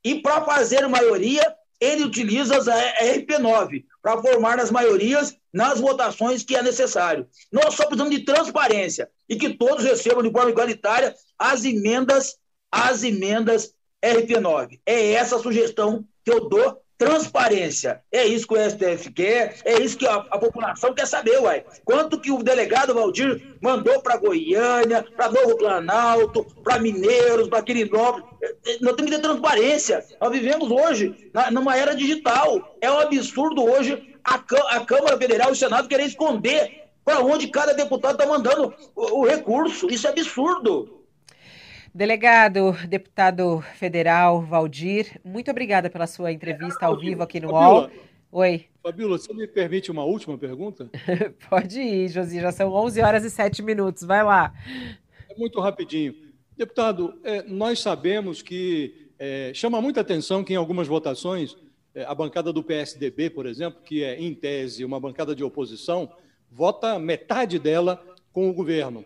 [0.05, 1.43] E para fazer maioria,
[1.81, 7.27] ele utiliza a RP9 para formar as maiorias nas votações que é necessário.
[7.53, 12.37] Nós só precisamos de transparência e que todos recebam de forma igualitária as emendas,
[12.71, 14.81] as emendas RP9.
[14.87, 18.03] É essa a sugestão que eu dou transparência.
[18.13, 21.65] É isso que o STF quer, é isso que a, a população quer saber, uai.
[21.83, 28.29] Quanto que o delegado Valdir mandou para Goiânia, para Novo Planalto, para Mineiros, para Quirinópolis.
[28.43, 30.05] É, é, nós temos que ter transparência.
[30.21, 32.77] Nós vivemos hoje na, numa era digital.
[32.83, 37.49] É um absurdo hoje a, a Câmara Federal e o Senado querer esconder para onde
[37.49, 39.91] cada deputado está mandando o, o recurso.
[39.91, 41.00] Isso é absurdo.
[41.93, 47.91] Delegado, deputado federal Valdir, muito obrigada pela sua entrevista ao vivo aqui no UOL.
[48.31, 48.67] Oi.
[48.81, 50.89] Fabíola, você me permite uma última pergunta?
[51.51, 54.55] Pode ir, Josi, já são 11 horas e 7 minutos, vai lá.
[55.29, 56.15] É muito rapidinho.
[56.57, 61.57] Deputado, é, nós sabemos que é, chama muita atenção que em algumas votações,
[61.93, 66.09] é, a bancada do PSDB, por exemplo, que é, em tese, uma bancada de oposição,
[66.49, 68.01] vota metade dela
[68.33, 69.05] com o governo.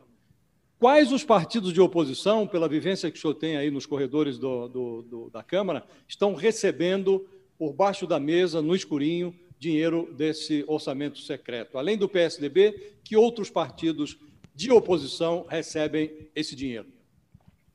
[0.85, 4.69] Quais os partidos de oposição, pela vivência que o senhor tem aí nos corredores do,
[4.69, 7.27] do, do, da Câmara, estão recebendo
[7.57, 11.79] por baixo da mesa, no escurinho, dinheiro desse orçamento secreto?
[11.79, 14.19] Além do PSDB, que outros partidos
[14.55, 16.89] de oposição recebem esse dinheiro?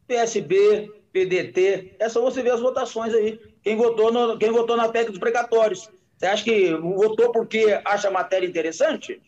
[0.07, 3.39] PSB, PDT, é só você ver as votações aí.
[3.63, 5.89] Quem votou, no, quem votou na PEC dos precatórios.
[6.15, 9.19] Você acha que votou porque acha a matéria interessante?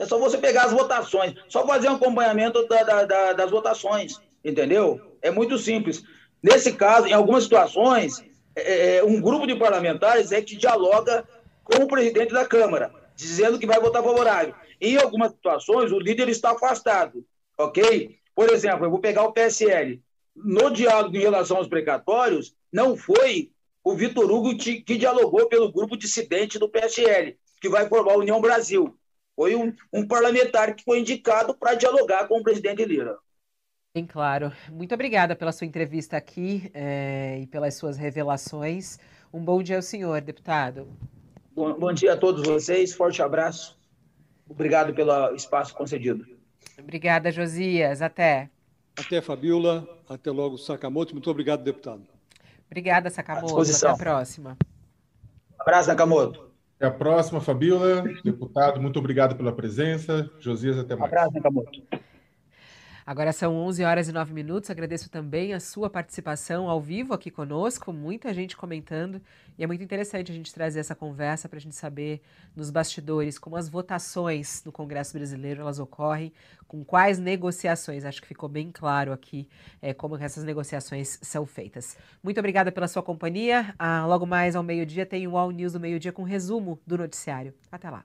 [0.00, 4.18] É só você pegar as votações, só fazer um acompanhamento da, da, da, das votações,
[4.42, 4.98] entendeu?
[5.20, 6.02] É muito simples.
[6.42, 8.24] Nesse caso, em algumas situações,
[8.56, 11.28] é, é, um grupo de parlamentares é que dialoga
[11.62, 14.54] com o presidente da Câmara, dizendo que vai votar favorável.
[14.80, 17.22] Em algumas situações, o líder está afastado,
[17.58, 18.16] ok?
[18.34, 20.00] Por exemplo, eu vou pegar o PSL.
[20.34, 23.50] No diálogo em relação aos precatórios, não foi
[23.84, 28.18] o Vitor Hugo que, que dialogou pelo grupo dissidente do PSL, que vai formar a
[28.18, 28.96] União Brasil.
[29.40, 33.16] Foi um, um parlamentar que foi indicado para dialogar com o presidente Lira.
[33.94, 34.52] Bem claro.
[34.70, 38.98] Muito obrigada pela sua entrevista aqui é, e pelas suas revelações.
[39.32, 40.86] Um bom dia ao senhor, deputado.
[41.52, 42.92] Bom, bom dia a todos vocês.
[42.92, 43.80] Forte abraço.
[44.46, 46.26] Obrigado pelo espaço concedido.
[46.78, 48.02] Obrigada, Josias.
[48.02, 48.50] Até.
[48.94, 49.88] Até, Fabiola.
[50.06, 51.14] Até logo, Sakamoto.
[51.14, 52.06] Muito obrigado, deputado.
[52.66, 53.58] Obrigada, Sakamoto.
[53.58, 54.58] Até a próxima.
[55.58, 56.49] Um abraço, Sakamoto.
[56.80, 58.02] Até a próxima, Fabiola.
[58.24, 60.30] Deputado, muito obrigado pela presença.
[60.40, 61.12] Josias, até mais.
[61.12, 62.09] Um abraço.
[63.10, 64.70] Agora são 11 horas e 9 minutos.
[64.70, 69.20] Agradeço também a sua participação ao vivo aqui conosco, muita gente comentando.
[69.58, 72.22] E é muito interessante a gente trazer essa conversa para a gente saber
[72.54, 76.32] nos bastidores como as votações no Congresso Brasileiro elas ocorrem,
[76.68, 78.04] com quais negociações.
[78.04, 79.48] Acho que ficou bem claro aqui
[79.82, 81.96] é, como essas negociações são feitas.
[82.22, 83.74] Muito obrigada pela sua companhia.
[83.76, 87.52] Ah, logo mais ao meio-dia tem o All News do meio-dia com resumo do noticiário.
[87.72, 88.04] Até lá.